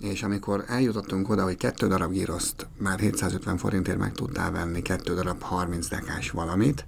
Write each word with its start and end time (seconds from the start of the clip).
és 0.00 0.22
amikor 0.22 0.64
eljutottunk 0.66 1.28
oda, 1.28 1.42
hogy 1.42 1.56
kettő 1.56 1.86
darab 1.86 2.12
gíroszt 2.12 2.66
már 2.78 2.98
750 2.98 3.56
forintért 3.56 3.98
meg 3.98 4.12
tudtál 4.12 4.50
venni, 4.50 4.82
kettő 4.82 5.14
darab 5.14 5.42
30 5.42 5.88
dekás 5.88 6.30
valamit, 6.30 6.86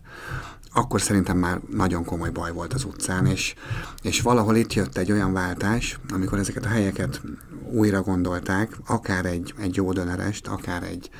akkor 0.72 1.00
szerintem 1.00 1.36
már 1.38 1.60
nagyon 1.70 2.04
komoly 2.04 2.30
baj 2.30 2.52
volt 2.52 2.72
az 2.72 2.84
utcán, 2.84 3.26
és, 3.26 3.54
és 4.02 4.20
valahol 4.20 4.56
itt 4.56 4.72
jött 4.72 4.96
egy 4.96 5.12
olyan 5.12 5.32
váltás, 5.32 5.98
amikor 6.12 6.38
ezeket 6.38 6.64
a 6.64 6.68
helyeket 6.68 7.20
újra 7.70 8.02
gondolták, 8.02 8.76
akár 8.86 9.26
egy, 9.26 9.54
egy 9.58 9.76
jó 9.76 9.92
dönerest, 9.92 10.46
akár 10.46 10.82
egy, 10.82 11.10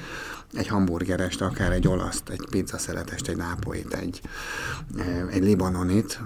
egy 0.53 0.67
hamburgerest, 0.67 1.41
akár 1.41 1.73
egy 1.73 1.89
olaszt, 1.89 2.29
egy 2.29 2.47
pizza 2.51 2.79
szeletest, 2.79 3.29
egy 3.29 3.37
nápoit, 3.37 3.95
egy, 3.95 4.21
egy 5.31 5.43
libanonit, 5.43 6.21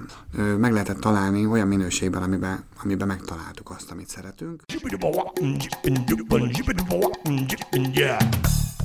meg 0.58 0.72
lehetett 0.72 1.00
találni 1.00 1.46
olyan 1.46 1.68
minőségben, 1.68 2.22
amiben, 2.22 2.64
amiben 2.82 3.06
megtaláltuk 3.06 3.70
azt, 3.70 3.90
amit 3.90 4.08
szeretünk. 4.08 4.62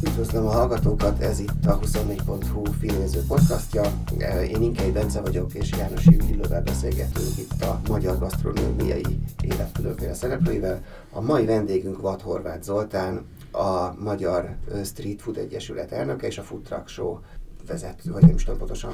Üdvözlöm 0.01 0.45
a 0.45 0.51
hallgatókat, 0.51 1.21
ez 1.21 1.39
itt 1.39 1.65
a 1.65 1.79
24.hu 1.79 2.63
filmnéző 2.79 3.21
podcastja. 3.27 3.81
Én 4.47 4.61
Inkei 4.61 4.91
Bence 4.91 5.21
vagyok, 5.21 5.53
és 5.53 5.69
János 5.77 6.05
Illővel 6.05 6.61
beszélgetünk 6.61 7.37
itt 7.37 7.61
a 7.61 7.81
magyar 7.87 8.19
gasztronómiai 8.19 9.19
élet 9.41 9.71
különféle 9.73 10.13
szereplőivel. 10.13 10.83
A 11.11 11.21
mai 11.21 11.45
vendégünk 11.45 12.01
Vad 12.01 12.21
Horváth 12.21 12.63
Zoltán, 12.63 13.25
a 13.51 13.93
Magyar 13.99 14.55
Street 14.85 15.21
Food 15.21 15.37
Egyesület 15.37 15.91
elnöke 15.91 16.27
és 16.27 16.37
a 16.37 16.43
Food 16.43 16.61
Truck 16.61 16.87
Show 16.87 17.17
vezető, 17.67 18.11
vagy 18.11 18.21
nem 18.21 18.35
is 18.35 18.43
tudom 18.43 18.59
pontosan. 18.59 18.91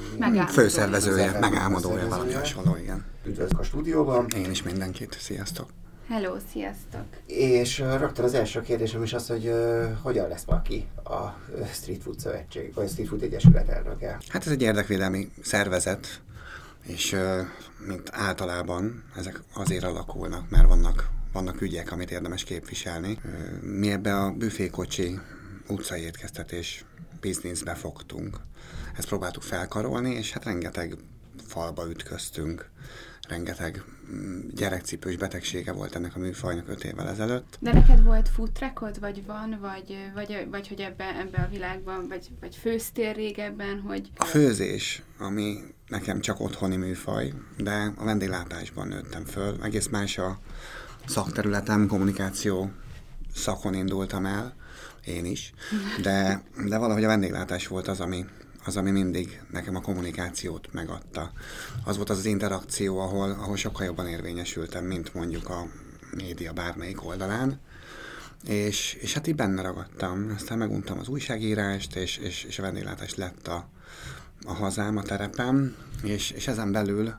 Főszervezője, 0.47 1.39
megálmodója, 1.39 2.07
valami 2.07 2.33
hasonló, 2.33 2.75
igen. 2.75 3.05
Üdvözlök 3.25 3.59
a 3.59 3.63
stúdióban. 3.63 4.27
Én 4.35 4.49
is 4.51 4.63
mindenkit, 4.63 5.17
sziasztok. 5.19 5.69
Hello, 6.07 6.35
sziasztok! 6.51 7.05
És 7.25 7.79
rögtön 7.79 8.25
az 8.25 8.33
első 8.33 8.61
kérdésem 8.61 9.03
is 9.03 9.13
az, 9.13 9.27
hogy 9.27 9.47
uh, 9.47 9.85
hogyan 10.01 10.27
lesz 10.27 10.43
valaki 10.43 10.87
a 11.03 11.19
Street 11.73 12.01
Food 12.01 12.19
Szövetség, 12.19 12.73
vagy 12.73 12.85
a 12.85 12.87
Street 12.87 13.07
Food 13.07 13.21
Egyesület 13.21 13.69
elnöke? 13.69 14.17
Hát 14.27 14.45
ez 14.45 14.51
egy 14.51 14.62
érdekvédelmi 14.62 15.31
szervezet, 15.41 16.21
és 16.81 17.13
uh, 17.13 17.40
mint 17.87 18.09
általában 18.12 19.03
ezek 19.15 19.41
azért 19.53 19.84
alakulnak, 19.84 20.49
mert 20.49 20.67
vannak 20.67 21.09
vannak 21.35 21.61
ügyek, 21.61 21.91
amit 21.91 22.11
érdemes 22.11 22.43
képviselni. 22.43 23.19
Mi 23.61 23.91
ebbe 23.91 24.15
a 24.15 24.31
büfékocsi 24.31 25.19
utcai 25.67 26.01
étkeztetés 26.01 26.85
bizniszbe 27.19 27.73
fogtunk. 27.73 28.37
Ezt 28.97 29.07
próbáltuk 29.07 29.43
felkarolni, 29.43 30.13
és 30.13 30.31
hát 30.31 30.43
rengeteg 30.43 30.97
falba 31.47 31.89
ütköztünk, 31.89 32.69
rengeteg 33.27 33.83
mm, 34.13 34.39
gyerekcipős 34.53 35.17
betegsége 35.17 35.71
volt 35.71 35.95
ennek 35.95 36.15
a 36.15 36.19
műfajnak 36.19 36.67
öt 36.67 36.83
évvel 36.83 37.09
ezelőtt. 37.09 37.57
De 37.59 37.73
neked 37.73 38.03
volt 38.03 38.29
food 38.29 38.99
vagy 38.99 39.25
van, 39.25 39.57
vagy, 39.61 39.97
vagy, 40.13 40.47
vagy 40.51 40.67
hogy 40.67 40.79
ebben 40.79 41.15
ebbe 41.15 41.41
a 41.41 41.49
világban, 41.51 42.07
vagy, 42.07 42.27
vagy 42.39 42.55
főztél 42.55 43.13
régebben, 43.13 43.79
hogy... 43.79 44.09
A 44.17 44.25
főzés, 44.25 45.01
ami 45.17 45.57
nekem 45.87 46.19
csak 46.19 46.39
otthoni 46.39 46.75
műfaj, 46.75 47.33
de 47.57 47.93
a 47.95 48.03
vendéglátásban 48.03 48.87
nőttem 48.87 49.25
föl. 49.25 49.57
Egész 49.63 49.87
más 49.87 50.17
a, 50.17 50.39
szakterületem, 51.07 51.87
kommunikáció 51.87 52.71
szakon 53.35 53.73
indultam 53.73 54.25
el, 54.25 54.55
én 55.05 55.25
is, 55.25 55.53
de, 56.01 56.43
de 56.67 56.77
valahogy 56.77 57.03
a 57.03 57.07
vendéglátás 57.07 57.67
volt 57.67 57.87
az, 57.87 57.99
ami, 57.99 58.25
az, 58.65 58.77
ami 58.77 58.91
mindig 58.91 59.41
nekem 59.51 59.75
a 59.75 59.81
kommunikációt 59.81 60.73
megadta. 60.73 61.31
Az 61.84 61.95
volt 61.95 62.09
az 62.09 62.17
az 62.17 62.25
interakció, 62.25 62.99
ahol, 62.99 63.31
ahol 63.31 63.55
sokkal 63.55 63.85
jobban 63.85 64.07
érvényesültem, 64.07 64.85
mint 64.85 65.13
mondjuk 65.13 65.50
a 65.50 65.67
média 66.16 66.53
bármelyik 66.53 67.06
oldalán. 67.06 67.59
És, 68.47 68.94
és 68.94 69.13
hát 69.13 69.28
így 69.28 69.35
benne 69.35 69.62
ragadtam. 69.62 70.31
Aztán 70.35 70.57
meguntam 70.57 71.00
az 71.00 71.07
újságírást, 71.07 71.95
és, 71.95 72.17
és, 72.17 72.44
és 72.44 72.59
a 72.59 72.62
vendéglátás 72.62 73.16
lett 73.16 73.47
a, 73.47 73.69
a 74.45 74.53
hazám, 74.53 74.97
a 74.97 75.01
terepem, 75.01 75.75
és, 76.03 76.31
és 76.31 76.47
ezen 76.47 76.72
belül 76.72 77.13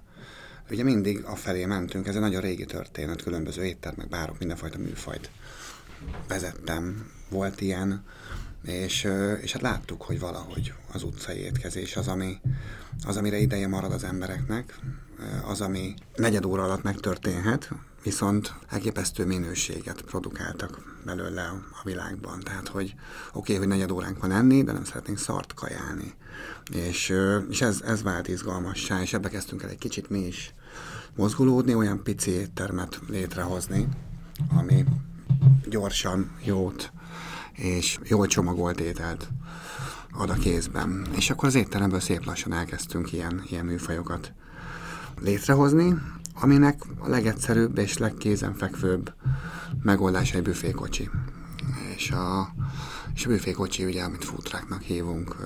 Ugye 0.70 0.82
mindig 0.82 1.24
afelé 1.24 1.64
mentünk, 1.64 2.06
ez 2.06 2.14
egy 2.14 2.20
nagyon 2.20 2.40
régi 2.40 2.64
történet, 2.64 3.22
különböző 3.22 3.64
éttermek, 3.64 4.08
bárok, 4.08 4.38
mindenfajta 4.38 4.78
műfajt 4.78 5.30
vezettem, 6.28 7.10
volt 7.28 7.60
ilyen, 7.60 8.04
és, 8.64 9.08
és 9.40 9.52
hát 9.52 9.62
láttuk, 9.62 10.02
hogy 10.02 10.18
valahogy 10.18 10.72
az 10.92 11.02
utcai 11.02 11.38
étkezés 11.38 11.96
az, 11.96 12.08
ami, 12.08 12.40
az, 13.06 13.16
amire 13.16 13.38
ideje 13.38 13.68
marad 13.68 13.92
az 13.92 14.04
embereknek, 14.04 14.78
az, 15.46 15.60
ami 15.60 15.94
negyed 16.16 16.44
óra 16.44 16.62
alatt 16.62 16.82
megtörténhet, 16.82 17.70
viszont 18.02 18.54
elképesztő 18.68 19.26
minőséget 19.26 20.02
produkáltak 20.02 20.80
belőle 21.04 21.42
a 21.42 21.80
világban. 21.84 22.40
Tehát, 22.40 22.68
hogy 22.68 22.94
oké, 23.28 23.38
okay, 23.38 23.56
hogy 23.56 23.66
negyed 23.68 23.90
óránk 23.90 24.20
van 24.20 24.30
enni, 24.30 24.62
de 24.62 24.72
nem 24.72 24.84
szeretnénk 24.84 25.18
szart 25.18 25.54
kajálni. 25.54 26.14
És, 26.72 27.12
és 27.50 27.60
ez, 27.60 27.80
ez 27.80 28.02
vált 28.02 28.28
izgalmassá, 28.28 29.00
és 29.00 29.12
ebbe 29.12 29.28
kezdtünk 29.28 29.62
el 29.62 29.70
egy 29.70 29.78
kicsit 29.78 30.10
mi 30.10 30.18
is 30.18 30.54
mozgulódni, 31.16 31.74
olyan 31.74 32.02
pici 32.02 32.30
éttermet 32.30 33.00
létrehozni, 33.08 33.88
ami 34.58 34.84
gyorsan, 35.68 36.30
jót 36.44 36.92
és 37.52 37.98
jól 38.04 38.26
csomagolt 38.26 38.80
ételt 38.80 39.28
ad 40.12 40.30
a 40.30 40.34
kézben. 40.34 41.06
És 41.16 41.30
akkor 41.30 41.48
az 41.48 41.54
étteremből 41.54 42.00
szép 42.00 42.24
lassan 42.24 42.52
elkezdtünk 42.52 43.12
ilyen, 43.12 43.42
ilyen 43.48 43.64
műfajokat 43.64 44.32
létrehozni, 45.20 45.94
aminek 46.40 46.82
a 46.98 47.08
legegyszerűbb 47.08 47.78
és 47.78 47.98
legkézenfekvőbb 47.98 49.12
megoldás 49.82 50.32
egy 50.32 50.42
büfékocsi. 50.42 51.10
És 51.96 52.10
a, 52.10 52.48
és 53.14 53.26
a 53.26 53.28
büfékocsi, 53.28 53.84
ugye, 53.84 54.02
amit 54.02 54.24
futráknak 54.24 54.82
hívunk 54.82 55.36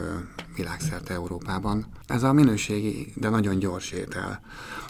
világszerte 0.57 1.15
Európában. 1.15 1.87
Ez 2.07 2.23
a 2.23 2.33
minőségi, 2.33 3.13
de 3.17 3.29
nagyon 3.29 3.59
gyors 3.59 3.91
étel, 3.91 4.41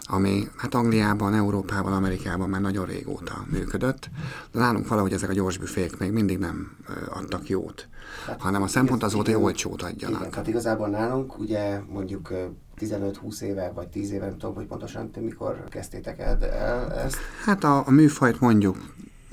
ami 0.03 0.47
hát 0.57 0.75
Angliában, 0.75 1.33
Európában, 1.33 1.93
Amerikában 1.93 2.49
már 2.49 2.61
nagyon 2.61 2.85
régóta 2.85 3.45
működött, 3.51 4.09
de 4.51 4.59
nálunk 4.59 4.87
valahogy 4.87 5.13
ezek 5.13 5.29
a 5.29 5.33
gyors 5.33 5.57
büfék 5.57 5.97
még 5.97 6.11
mindig 6.11 6.37
nem 6.37 6.77
adtak 7.09 7.49
jót, 7.49 7.87
hát, 8.25 8.41
hanem 8.41 8.61
a 8.61 8.67
szempont 8.67 9.03
az 9.03 9.13
volt, 9.13 9.25
hogy 9.25 9.35
olcsót 9.35 9.81
adjanak. 9.81 10.19
Igen, 10.19 10.31
tehát 10.31 10.47
igazából 10.47 10.87
nálunk 10.87 11.39
ugye 11.39 11.81
mondjuk 11.89 12.33
15-20 12.81 13.41
éve, 13.41 13.71
vagy 13.71 13.87
10 13.87 14.11
éve, 14.11 14.25
nem 14.25 14.37
tudom, 14.37 14.55
hogy 14.55 14.65
pontosan 14.65 15.11
mikor 15.19 15.63
kezdtétek 15.69 16.19
el, 16.19 16.45
el 16.45 16.93
ezt? 16.93 17.17
Hát 17.45 17.63
a, 17.63 17.87
a 17.87 17.91
műfajt 17.91 18.39
mondjuk 18.39 18.77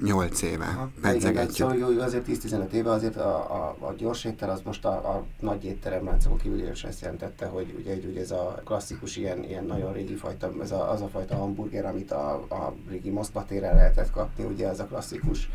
8 0.03 0.43
éve 0.43 0.89
pedzegetjük. 1.01 1.71
Szóval 1.71 1.77
jó, 1.77 2.01
azért 2.01 2.27
10-15 2.29 2.71
éve 2.71 2.91
azért 2.91 3.17
a, 3.17 3.37
a, 3.37 3.77
a 3.87 3.93
gyors 3.93 4.25
étel 4.25 4.51
az 4.51 4.61
most 4.65 4.85
a, 4.85 4.91
a 4.91 5.25
nagy 5.41 5.65
étteremláncok 5.65 6.39
kívül 6.39 6.71
is 6.71 6.85
ezt 6.85 7.01
jelentette, 7.01 7.47
hogy 7.47 7.75
ugye, 7.79 7.95
ugye 8.11 8.21
ez 8.21 8.31
a 8.31 8.61
klasszikus 8.65 9.17
ilyen, 9.17 9.45
ilyen 9.45 9.65
nagyon 9.65 9.93
régi 9.93 10.15
fajta, 10.15 10.53
ez 10.63 10.71
a, 10.71 10.91
az 10.91 11.01
a 11.01 11.09
fajta 11.09 11.37
hamburger, 11.37 11.87
amit 11.87 12.11
a, 12.11 12.33
a 12.35 12.75
régi 12.89 13.11
Moszkva 13.11 13.45
téren 13.45 13.75
lehetett 13.75 14.11
kapni, 14.11 14.45
ugye 14.45 14.69
ez 14.69 14.81
a 14.81 14.85
klasszikus 14.85 15.51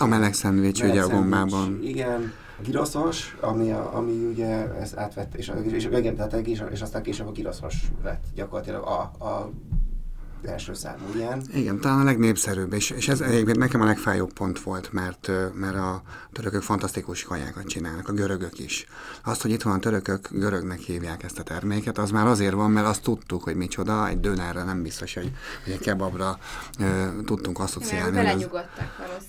a 0.00 0.06
meleg 0.06 0.34
szendvics 0.34 0.82
ugye 0.82 1.02
a 1.02 1.08
gombában. 1.08 1.78
Igen, 1.82 2.32
a 2.58 2.62
giroszos, 2.62 3.36
ami, 3.40 3.70
a, 3.70 3.96
ami 3.96 4.24
ugye 4.24 4.74
ezt 4.74 4.96
átvett, 4.96 5.34
és, 5.34 5.52
és, 5.72 5.84
igen, 5.84 6.16
tehát, 6.16 6.32
és, 6.32 6.62
és 6.72 6.80
aztán 6.80 7.02
később 7.02 7.26
a 7.26 7.32
giroszos 7.32 7.74
lett 8.04 8.24
gyakorlatilag 8.34 8.82
a, 8.82 9.24
a 9.24 9.50
első 10.44 10.74
számú 10.74 11.04
ilyen. 11.14 11.42
Igen, 11.54 11.80
talán 11.80 12.00
a 12.00 12.04
legnépszerűbb, 12.04 12.72
és, 12.72 12.90
és 12.90 13.08
ez 13.08 13.20
egyébként 13.20 13.58
nekem 13.58 13.80
a 13.80 13.84
legfájóbb 13.84 14.32
pont 14.32 14.60
volt, 14.60 14.92
mert, 14.92 15.30
mert 15.54 15.76
a 15.76 16.02
törökök 16.32 16.62
fantasztikus 16.62 17.22
kajákat 17.22 17.66
csinálnak, 17.66 18.08
a 18.08 18.12
görögök 18.12 18.58
is. 18.58 18.86
Azt, 19.24 19.42
hogy 19.42 19.50
itt 19.50 19.62
van 19.62 19.74
a 19.74 19.78
törökök, 19.78 20.28
görögnek 20.30 20.78
hívják 20.78 21.22
ezt 21.22 21.38
a 21.38 21.42
terméket, 21.42 21.98
az 21.98 22.10
már 22.10 22.26
azért 22.26 22.54
van, 22.54 22.70
mert 22.70 22.86
azt 22.86 23.02
tudtuk, 23.02 23.42
hogy 23.42 23.56
micsoda, 23.56 24.08
egy 24.08 24.20
dönerre 24.20 24.62
nem 24.62 24.82
biztos, 24.82 25.14
hogy, 25.14 25.32
hogy 25.64 25.72
egy 25.72 25.78
kebabra 25.78 26.38
ö, 26.78 27.06
tudtunk 27.24 27.58
asszociálni. 27.58 28.20
Igen, 28.20 28.36
az... 28.36 28.48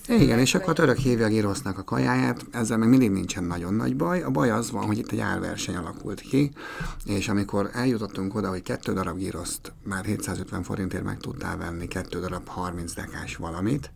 Igen, 0.08 0.38
és 0.38 0.54
akkor 0.54 0.68
a 0.68 0.72
török 0.72 0.96
hívja 0.96 1.26
a 1.26 1.28
girosznak 1.28 1.78
a 1.78 1.84
kajáját, 1.84 2.46
ezzel 2.50 2.78
még 2.78 2.88
mindig 2.88 3.10
nincsen 3.10 3.44
nagyon 3.44 3.74
nagy 3.74 3.96
baj. 3.96 4.22
A 4.22 4.30
baj 4.30 4.50
az 4.50 4.70
van, 4.70 4.84
hogy 4.84 4.98
itt 4.98 5.12
egy 5.12 5.20
árverseny 5.20 5.76
alakult 5.76 6.20
ki, 6.20 6.52
és 7.04 7.28
amikor 7.28 7.70
eljutottunk 7.72 8.34
oda, 8.34 8.48
hogy 8.48 8.62
kettő 8.62 8.92
darab 8.92 9.18
giroszt 9.18 9.72
már 9.84 10.04
750 10.04 10.62
forintért 10.62 11.01
azért 11.02 11.20
meg 11.20 11.32
tudtál 11.32 11.56
venni 11.56 11.88
kettő 11.88 12.20
darab 12.20 12.48
30 12.48 12.94
dekás 12.94 13.36
valamit, 13.36 13.90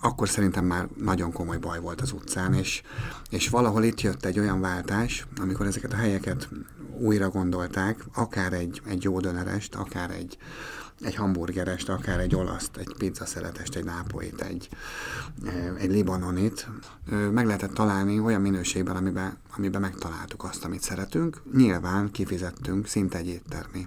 akkor 0.00 0.28
szerintem 0.28 0.64
már 0.64 0.88
nagyon 0.96 1.32
komoly 1.32 1.58
baj 1.58 1.80
volt 1.80 2.00
az 2.00 2.12
utcán, 2.12 2.54
és, 2.54 2.82
és 3.30 3.48
valahol 3.48 3.84
itt 3.84 4.00
jött 4.00 4.24
egy 4.24 4.38
olyan 4.38 4.60
váltás, 4.60 5.26
amikor 5.40 5.66
ezeket 5.66 5.92
a 5.92 5.96
helyeket 5.96 6.48
újra 6.98 7.28
gondolták, 7.28 8.04
akár 8.14 8.52
egy, 8.52 8.82
egy 8.86 9.02
jó 9.02 9.20
dönerest, 9.20 9.74
akár 9.74 10.10
egy, 10.10 10.38
egy 11.00 11.14
hamburgerest, 11.14 11.88
akár 11.88 12.20
egy 12.20 12.34
olaszt, 12.34 12.76
egy 12.76 12.94
pizza 12.98 13.26
szeletest, 13.26 13.74
egy 13.74 13.84
nápoit, 13.84 14.40
egy, 14.40 14.68
egy 15.78 15.90
libanonit, 15.90 16.68
meg 17.32 17.46
lehetett 17.46 17.74
találni 17.74 18.18
olyan 18.18 18.40
minőségben, 18.40 18.96
amiben, 18.96 19.36
amiben 19.56 19.80
megtaláltuk 19.80 20.44
azt, 20.44 20.64
amit 20.64 20.82
szeretünk. 20.82 21.42
Nyilván 21.54 22.10
kifizettünk 22.10 22.86
szinte 22.86 23.18
egy 23.18 23.26
éttermi 23.26 23.86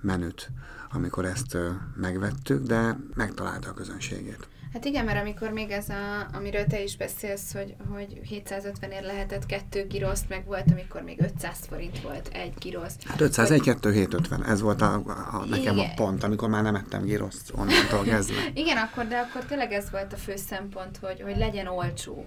menüt 0.00 0.50
amikor 0.92 1.24
ezt 1.24 1.56
megvettük, 1.96 2.66
de 2.66 2.96
megtalálta 3.14 3.68
a 3.68 3.74
közönségét. 3.74 4.48
Hát 4.72 4.84
igen, 4.84 5.04
mert 5.04 5.20
amikor 5.20 5.50
még 5.50 5.70
ez, 5.70 5.88
a, 5.88 6.28
amiről 6.32 6.64
te 6.64 6.82
is 6.82 6.96
beszélsz, 6.96 7.52
hogy, 7.52 7.74
hogy 7.88 8.20
750 8.22 8.90
ér 8.90 9.02
lehetett 9.02 9.46
kettő 9.46 9.86
giroszt, 9.86 10.28
meg 10.28 10.44
volt, 10.46 10.70
amikor 10.70 11.02
még 11.02 11.20
500 11.20 11.58
forint 11.68 12.00
volt 12.00 12.28
egy 12.32 12.52
giroszt. 12.58 13.02
Hát 13.02 13.20
501, 13.20 13.60
2, 13.60 13.92
750, 13.92 14.44
ez 14.44 14.60
volt 14.60 14.80
a, 14.80 14.94
a, 15.32 15.44
nekem 15.48 15.76
igen. 15.76 15.90
a 15.90 15.94
pont, 15.94 16.22
amikor 16.22 16.48
már 16.48 16.62
nem 16.62 16.74
ettem 16.74 17.02
giroszt 17.02 17.52
onnantól 17.54 18.04
kezdve. 18.04 18.40
igen, 18.54 18.76
akkor, 18.76 19.06
de 19.06 19.18
akkor 19.18 19.44
tényleg 19.44 19.72
ez 19.72 19.90
volt 19.90 20.12
a 20.12 20.16
fő 20.16 20.36
szempont, 20.36 20.96
hogy, 20.96 21.20
hogy 21.20 21.36
legyen 21.36 21.66
olcsó 21.66 22.26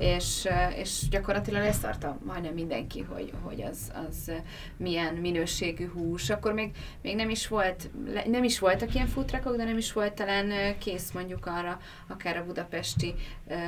és, 0.00 0.48
és 0.76 1.08
gyakorlatilag 1.10 1.62
leszarta 1.62 2.18
majdnem 2.26 2.54
mindenki, 2.54 3.06
hogy, 3.12 3.32
hogy 3.42 3.62
az, 3.62 3.92
az 4.08 4.32
milyen 4.76 5.14
minőségű 5.14 5.88
hús. 5.88 6.30
Akkor 6.30 6.52
még, 6.52 6.70
még 7.02 7.16
nem 7.16 7.30
is 7.30 7.48
volt, 7.48 7.90
nem 8.26 8.44
is 8.44 8.58
voltak 8.58 8.94
ilyen 8.94 9.06
futrakok, 9.06 9.56
de 9.56 9.64
nem 9.64 9.76
is 9.76 9.92
volt 9.92 10.12
talán 10.12 10.78
kész 10.78 11.10
mondjuk 11.10 11.46
arra, 11.46 11.78
akár 12.08 12.36
a 12.36 12.44
budapesti 12.44 13.14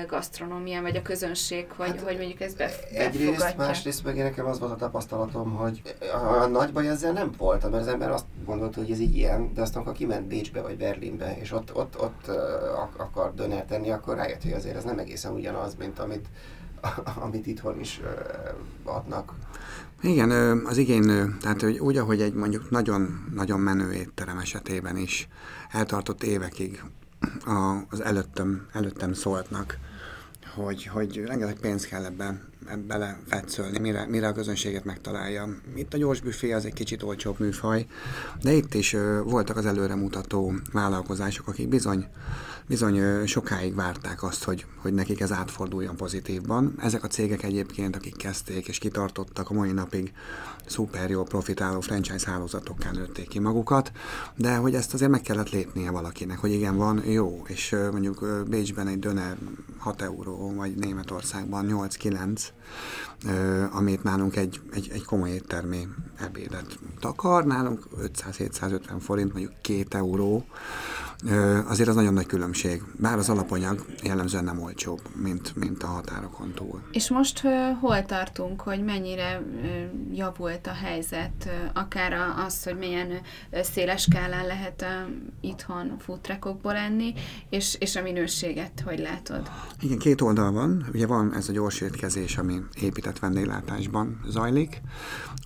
gasztronómia, 0.06 0.82
vagy 0.82 0.96
a 0.96 1.02
közönség, 1.02 1.67
hogy, 1.76 1.87
hát, 1.87 2.00
hogy 2.00 2.17
mondjuk 2.17 2.40
ezt 2.40 2.56
befogadja. 2.56 3.00
Egyrészt, 3.00 3.56
másrészt 3.56 4.05
meg 4.05 4.17
nekem 4.17 4.46
az 4.46 4.58
volt 4.58 4.73
a 4.73 4.76
tapasztalatom, 4.76 5.55
hogy 5.55 5.82
a, 6.12 6.43
a 6.43 6.46
nagy 6.46 6.73
baj 6.73 6.88
ezzel 6.88 7.12
nem 7.12 7.32
volt, 7.38 7.62
mert 7.62 7.75
az 7.75 7.88
ember 7.88 8.11
azt 8.11 8.26
gondolta, 8.44 8.81
hogy 8.81 8.90
ez 8.90 9.00
így 9.00 9.17
ilyen, 9.17 9.55
de 9.55 9.61
aztán 9.61 9.82
amikor 9.82 9.96
kiment 9.96 10.26
Bécsbe 10.26 10.61
vagy 10.61 10.76
Berlinbe, 10.76 11.37
és 11.40 11.52
ott, 11.52 11.76
ott, 11.76 12.00
ott 12.00 12.26
akar 12.96 13.34
döner 13.34 13.64
tenni, 13.64 13.90
akkor 13.90 14.17
rájött, 14.17 14.43
hogy 14.43 14.52
azért 14.52 14.76
ez 14.76 14.84
nem 14.84 14.99
egészen 14.99 15.32
ugyanaz, 15.32 15.75
mint 15.75 15.99
amit 15.99 16.21
amit, 16.22 17.08
amit 17.24 17.46
itthon 17.46 17.80
is 17.80 18.00
adnak. 18.84 19.32
Igen, 20.02 20.30
az 20.66 20.76
igény 20.76 21.02
nő. 21.02 21.36
Tehát 21.40 21.60
hogy 21.60 21.78
úgy, 21.78 21.96
ahogy 21.96 22.20
egy 22.20 22.34
mondjuk 22.34 22.70
nagyon-nagyon 22.70 23.60
menő 23.60 23.92
étterem 23.92 24.38
esetében 24.38 24.96
is 24.96 25.28
eltartott 25.70 26.22
évekig 26.22 26.82
az 27.88 28.00
előttem, 28.00 28.66
előttem 28.72 29.12
szóltnak, 29.12 29.78
hogy, 30.54 30.86
hogy 30.86 31.16
rengeteg 31.26 31.58
pénz 31.60 31.86
kell 31.86 32.04
ebbe, 32.04 32.40
ebbe 32.66 33.19
fetszölni, 33.26 33.78
mire, 33.78 34.06
mire 34.06 34.28
a 34.28 34.32
közönséget 34.32 34.84
megtalálja. 34.84 35.48
Itt 35.74 35.94
a 35.94 35.96
gyors 35.96 36.20
büfé 36.20 36.52
az 36.52 36.64
egy 36.64 36.72
kicsit 36.72 37.02
olcsóbb 37.02 37.38
műfaj, 37.38 37.86
de 38.42 38.52
itt 38.52 38.74
is 38.74 38.96
voltak 39.24 39.56
az 39.56 39.66
előremutató 39.66 40.54
vállalkozások, 40.72 41.48
akik 41.48 41.69
bizony 41.69 42.06
bizony 42.66 43.26
sokáig 43.26 43.74
várták 43.74 44.22
azt, 44.22 44.44
hogy, 44.44 44.66
hogy 44.76 44.94
nekik 44.94 45.20
ez 45.20 45.32
átforduljon 45.32 45.96
pozitívban. 45.96 46.74
Ezek 46.78 47.04
a 47.04 47.08
cégek 47.08 47.42
egyébként, 47.42 47.96
akik 47.96 48.16
kezdték 48.16 48.68
és 48.68 48.78
kitartottak 48.78 49.50
a 49.50 49.54
mai 49.54 49.72
napig 49.72 50.12
szuper 50.66 51.10
jó 51.10 51.22
profitáló 51.22 51.80
franchise 51.80 52.30
hálózatokká 52.30 52.90
nőtték 52.90 53.28
ki 53.28 53.38
magukat, 53.38 53.92
de 54.36 54.56
hogy 54.56 54.74
ezt 54.74 54.94
azért 54.94 55.10
meg 55.10 55.20
kellett 55.20 55.50
lépnie 55.50 55.90
valakinek, 55.90 56.38
hogy 56.38 56.52
igen, 56.52 56.76
van 56.76 57.02
jó, 57.04 57.42
és 57.46 57.76
mondjuk 57.92 58.26
Bécsben 58.48 58.86
egy 58.86 58.98
döner 58.98 59.36
6 59.78 60.02
euró, 60.02 60.52
vagy 60.54 60.74
Németországban 60.74 61.66
8-9, 61.68 62.40
amit 63.70 64.02
nálunk 64.02 64.36
egy, 64.36 64.60
egy, 64.72 64.90
egy 64.92 65.04
komoly 65.04 65.30
éttermi 65.30 65.88
ebédet 66.16 66.78
takar, 67.00 67.44
nálunk 67.44 67.88
500-750 68.00 68.80
forint, 69.00 69.32
mondjuk 69.32 69.52
2 69.60 69.84
euró, 69.90 70.44
azért 71.66 71.88
az 71.88 71.94
nagyon 71.94 72.12
nagy 72.12 72.26
különbség. 72.26 72.82
Bár 72.98 73.19
az 73.19 73.28
alapanyag 73.28 73.84
jellemzően 74.02 74.44
nem 74.44 74.62
olcsóbb, 74.62 75.00
mint, 75.14 75.56
mint 75.56 75.82
a 75.82 75.86
határokon 75.86 76.52
túl. 76.54 76.82
És 76.92 77.10
most 77.10 77.42
hol 77.80 78.04
tartunk, 78.04 78.60
hogy 78.60 78.84
mennyire 78.84 79.42
javult 80.12 80.66
a 80.66 80.72
helyzet, 80.72 81.50
akár 81.74 82.12
az, 82.46 82.64
hogy 82.64 82.78
milyen 82.78 83.08
széles 83.50 84.02
skálán 84.02 84.46
lehet 84.46 84.84
itthon 85.40 85.96
futrekokból 85.98 86.74
enni, 86.74 87.14
és, 87.50 87.76
és 87.78 87.96
a 87.96 88.02
minőséget 88.02 88.82
hogy 88.84 88.98
látod? 88.98 89.50
Igen, 89.80 89.98
két 89.98 90.20
oldal 90.20 90.52
van. 90.52 90.86
Ugye 90.92 91.06
van 91.06 91.34
ez 91.34 91.48
a 91.48 91.52
gyors 91.52 91.80
étkezés, 91.80 92.36
ami 92.36 92.60
épített 92.80 93.19
vendéglátásban 93.19 94.20
zajlik. 94.26 94.80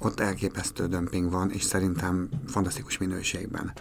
Ott 0.00 0.20
elképesztő 0.20 0.86
dömping 0.86 1.30
van, 1.30 1.50
és 1.50 1.62
szerintem 1.62 2.28
fantasztikus 2.46 2.98
minőségben. 2.98 3.72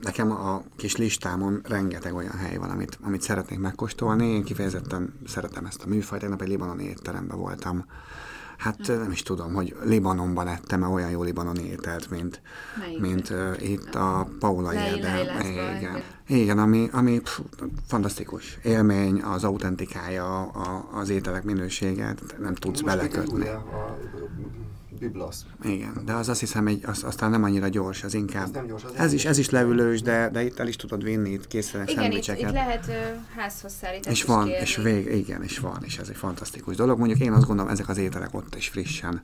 Nekem 0.00 0.30
a 0.30 0.62
kis 0.84 0.96
listámon 0.96 1.60
rengeteg 1.62 2.14
olyan 2.14 2.36
hely 2.36 2.56
van, 2.56 2.70
amit, 2.70 2.98
amit 3.02 3.22
szeretnék 3.22 3.58
megkóstolni. 3.58 4.26
Én 4.26 4.44
kifejezetten 4.44 5.14
szeretem 5.26 5.64
ezt 5.64 5.82
a 5.82 5.88
műfajt. 5.88 6.20
Tegnap 6.20 6.42
egy 6.42 6.48
libanoni 6.48 6.84
étteremben 6.84 7.38
voltam. 7.38 7.84
Hát 8.58 8.78
nem 8.86 9.10
is 9.10 9.22
tudom, 9.22 9.54
hogy 9.54 9.76
Libanonban 9.84 10.48
ettem-e 10.48 10.86
olyan 10.86 11.10
jó 11.10 11.22
libanoni 11.22 11.62
ételt, 11.62 12.10
mint, 12.10 12.40
mint 12.98 13.30
uh, 13.30 13.70
itt 13.70 13.94
a 13.94 14.28
Paula 14.38 14.72
Jerde. 14.72 15.20
Igen. 15.78 16.02
Igen, 16.26 16.58
ami, 16.58 16.88
ami 16.92 17.20
pff, 17.20 17.40
fantasztikus 17.86 18.58
élmény, 18.62 19.22
az 19.22 19.44
autentikája, 19.44 20.42
a, 20.42 20.88
az 20.92 21.08
ételek 21.08 21.44
minősége, 21.44 22.14
nem 22.38 22.54
tudsz 22.54 22.80
belekötni. 22.80 23.48
A, 23.48 23.96
biblasz. 25.04 25.44
Igen, 25.62 26.02
de 26.04 26.12
az 26.12 26.28
azt 26.28 26.40
hiszem, 26.40 26.66
egy, 26.66 26.84
az, 26.86 27.04
aztán 27.04 27.30
nem 27.30 27.42
annyira 27.42 27.68
gyors, 27.68 28.04
az 28.04 28.14
inkább. 28.14 28.44
Ez, 28.44 28.50
nem 28.50 28.66
gyors, 28.66 28.84
az 28.84 28.90
ez, 28.96 29.12
is, 29.12 29.24
ez 29.24 29.38
is 29.38 29.50
leülős, 29.50 30.02
de, 30.02 30.28
de 30.32 30.42
itt 30.44 30.58
el 30.58 30.68
is 30.68 30.76
tudod 30.76 31.02
vinni, 31.02 31.30
itt 31.30 31.46
készülnek 31.46 31.90
Igen, 31.90 32.12
itt, 32.12 32.26
itt 32.26 32.50
lehet 32.50 32.86
uh, 32.88 32.94
házhoz 33.36 33.72
szállítani. 33.80 34.14
És 34.14 34.24
van, 34.24 34.48
és 34.48 34.76
vég, 34.76 35.14
igen, 35.14 35.42
és 35.42 35.58
van, 35.58 35.78
és 35.84 35.98
ez 35.98 36.08
egy 36.08 36.16
fantasztikus 36.16 36.76
dolog. 36.76 36.98
Mondjuk 36.98 37.20
én 37.20 37.32
azt 37.32 37.46
gondolom, 37.46 37.70
ezek 37.70 37.88
az 37.88 37.98
ételek 37.98 38.34
ott 38.34 38.54
is 38.54 38.68
frissen 38.68 39.22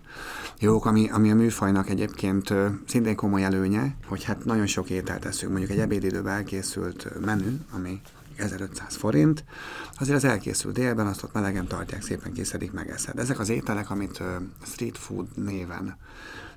jók, 0.58 0.86
ami, 0.86 1.08
ami 1.10 1.30
a 1.30 1.34
műfajnak 1.34 1.88
egyébként 1.88 2.50
uh, 2.50 2.66
szintén 2.86 3.16
komoly 3.16 3.44
előnye, 3.44 3.96
hogy 4.06 4.24
hát 4.24 4.44
nagyon 4.44 4.66
sok 4.66 4.90
ételt 4.90 5.20
teszünk. 5.20 5.50
Mondjuk 5.50 5.72
egy 5.72 5.78
ebédidőben 5.78 6.34
elkészült 6.34 7.20
menü, 7.24 7.56
ami 7.72 8.00
1500 8.40 8.96
forint, 8.96 9.44
azért 9.98 10.16
az 10.16 10.24
elkészül 10.24 10.72
délben, 10.72 11.06
azt 11.06 11.22
ott 11.22 11.32
melegen 11.32 11.66
tartják, 11.66 12.02
szépen 12.02 12.32
készedik, 12.32 12.72
megeszed. 12.72 13.18
Ezek 13.18 13.38
az 13.38 13.48
ételek, 13.48 13.90
amit 13.90 14.22
street 14.62 14.98
food 14.98 15.26
néven 15.34 15.96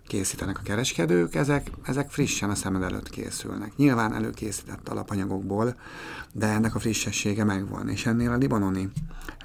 készítenek 0.08 0.60
a 0.60 0.62
kereskedők, 0.64 1.36
ezek, 1.36 1.72
ezek 1.84 2.12
frissen 2.12 2.50
a 2.50 2.56
szemed 2.56 2.82
előtt 2.82 3.10
készülnek. 3.10 3.76
Nyilván 3.76 4.14
előkészített 4.14 4.90
alapanyagokból, 4.90 5.76
de 6.34 6.48
ennek 6.48 6.76
a 6.76 6.80
frissessége 6.80 7.44
megvan. 7.44 7.90
És 7.90 8.06
ennél 8.06 8.32
a 8.32 8.38
libanoni 8.38 8.90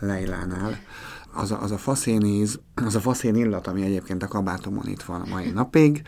lejlánál 0.01 0.79
az 1.33 1.51
a, 1.51 1.63
az 1.63 1.71
a 1.71 1.79
faszéníz, 1.79 2.61
az 2.75 2.95
a 2.95 3.01
faszén 3.01 3.35
illat, 3.35 3.67
ami 3.67 3.83
egyébként 3.83 4.23
a 4.23 4.29
kabátomon 4.29 4.87
itt 4.87 5.03
van 5.03 5.21
a 5.21 5.29
mai 5.29 5.51
napig, 5.51 6.03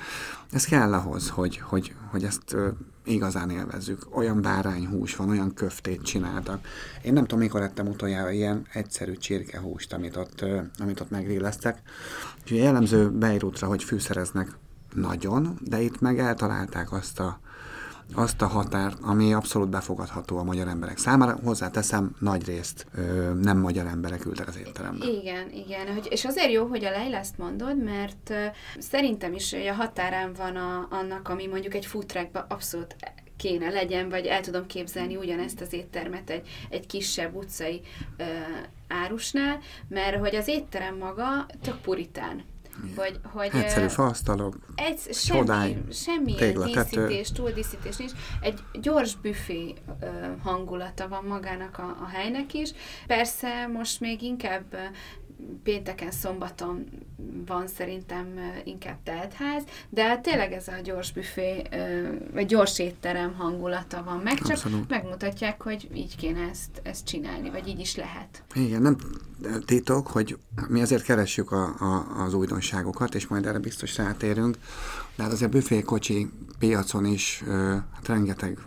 ez 0.50 0.64
kell 0.64 0.92
ahhoz, 0.92 1.28
hogy, 1.28 1.58
hogy, 1.58 1.94
hogy 2.10 2.24
ezt 2.24 2.56
igazán 3.04 3.50
élvezzük. 3.50 4.16
Olyan 4.16 4.42
bárányhús 4.42 5.16
van, 5.16 5.28
olyan 5.28 5.54
köftét 5.54 6.02
csináltak. 6.02 6.66
Én 7.02 7.12
nem 7.12 7.22
tudom, 7.22 7.38
mikor 7.38 7.62
ettem 7.62 7.86
utoljára 7.86 8.30
ilyen 8.30 8.66
egyszerű 8.72 9.12
csirkehúst, 9.12 9.92
amit 9.92 10.16
ott, 10.16 10.44
amit 10.78 11.00
ott 11.00 11.10
megrilleztek. 11.10 11.82
Úgyhogy 12.42 12.58
jellemző 12.58 13.10
Beirutra, 13.10 13.66
hogy 13.66 13.84
fűszereznek 13.84 14.56
nagyon, 14.94 15.58
de 15.60 15.80
itt 15.80 16.00
meg 16.00 16.18
eltalálták 16.18 16.92
azt 16.92 17.20
a, 17.20 17.40
azt 18.14 18.42
a 18.42 18.46
határt, 18.46 18.98
ami 19.02 19.32
abszolút 19.32 19.68
befogadható 19.68 20.38
a 20.38 20.42
magyar 20.42 20.68
emberek 20.68 20.98
számára. 20.98 21.38
Hozzáteszem, 21.44 22.16
nagy 22.18 22.44
részt 22.44 22.86
ö, 22.94 23.34
nem 23.34 23.58
magyar 23.58 23.86
emberek 23.86 24.24
ültek 24.24 24.48
az 24.48 24.58
étterembe. 24.58 25.06
Igen, 25.06 25.50
igen. 25.50 25.92
Hogy, 25.92 26.06
és 26.10 26.24
azért 26.24 26.50
jó, 26.50 26.66
hogy 26.66 26.84
a 26.84 26.90
Leila 26.90 27.16
ezt 27.16 27.38
mondod, 27.38 27.82
mert 27.82 28.30
ö, 28.30 28.46
szerintem 28.78 29.34
is 29.34 29.52
a 29.52 29.72
határán 29.72 30.32
van 30.32 30.56
a, 30.56 30.86
annak, 30.90 31.28
ami 31.28 31.46
mondjuk 31.46 31.74
egy 31.74 31.86
futrákban 31.86 32.44
abszolút 32.48 32.96
kéne 33.36 33.70
legyen, 33.70 34.08
vagy 34.08 34.26
el 34.26 34.40
tudom 34.40 34.66
képzelni 34.66 35.16
ugyanezt 35.16 35.60
az 35.60 35.72
éttermet 35.72 36.30
egy, 36.30 36.48
egy 36.68 36.86
kisebb 36.86 37.34
utcai 37.34 37.80
ö, 38.16 38.24
árusnál, 38.88 39.58
mert 39.88 40.16
hogy 40.16 40.36
az 40.36 40.48
étterem 40.48 40.96
maga 40.96 41.46
tök 41.62 41.80
puritán. 41.80 42.44
Hogy, 42.96 43.20
hogy, 43.22 43.50
Egyszerű 43.52 43.86
faasztalok, 43.86 44.58
egy, 44.74 45.14
semmi, 45.14 45.38
hodály, 45.38 45.82
semmi 45.92 46.34
díszítés, 46.64 47.32
túldíszítés 47.32 47.96
nincs. 47.96 48.12
Egy 48.40 48.60
gyors 48.72 49.16
büfé 49.16 49.74
hangulata 50.42 51.08
van 51.08 51.24
magának 51.24 51.78
a, 51.78 51.96
a 52.02 52.06
helynek 52.06 52.54
is. 52.54 52.70
Persze 53.06 53.66
most 53.66 54.00
még 54.00 54.22
inkább 54.22 54.76
pénteken, 55.62 56.10
szombaton 56.10 56.84
van 57.46 57.66
szerintem 57.66 58.26
inkább 58.64 58.98
teltház, 59.02 59.62
de 59.88 60.18
tényleg 60.18 60.52
ez 60.52 60.68
a 60.68 60.80
gyors 60.84 61.12
büfé, 61.12 61.62
vagy 62.32 62.46
gyors 62.46 62.78
étterem 62.78 63.34
hangulata 63.34 64.02
van 64.04 64.18
meg, 64.18 64.38
csak 64.38 64.50
Abszolút. 64.50 64.88
megmutatják, 64.88 65.62
hogy 65.62 65.88
így 65.94 66.16
kéne 66.16 66.48
ezt, 66.50 66.80
ezt 66.82 67.06
csinálni, 67.06 67.50
vagy 67.50 67.68
így 67.68 67.80
is 67.80 67.96
lehet. 67.96 68.42
Igen, 68.54 68.82
nem 68.82 68.96
titok, 69.66 70.06
hogy 70.06 70.38
mi 70.68 70.80
azért 70.82 71.02
keressük 71.02 71.52
a, 71.52 71.64
a, 71.64 72.22
az 72.24 72.34
újdonságokat, 72.34 73.14
és 73.14 73.26
majd 73.26 73.46
erre 73.46 73.58
biztos 73.58 73.96
rátérünk, 73.96 74.58
de 75.16 75.22
hát 75.22 75.32
azért 75.32 75.50
büfékocsi 75.50 76.30
piacon 76.58 77.04
is 77.04 77.42
hát 77.92 78.08
rengeteg 78.08 78.58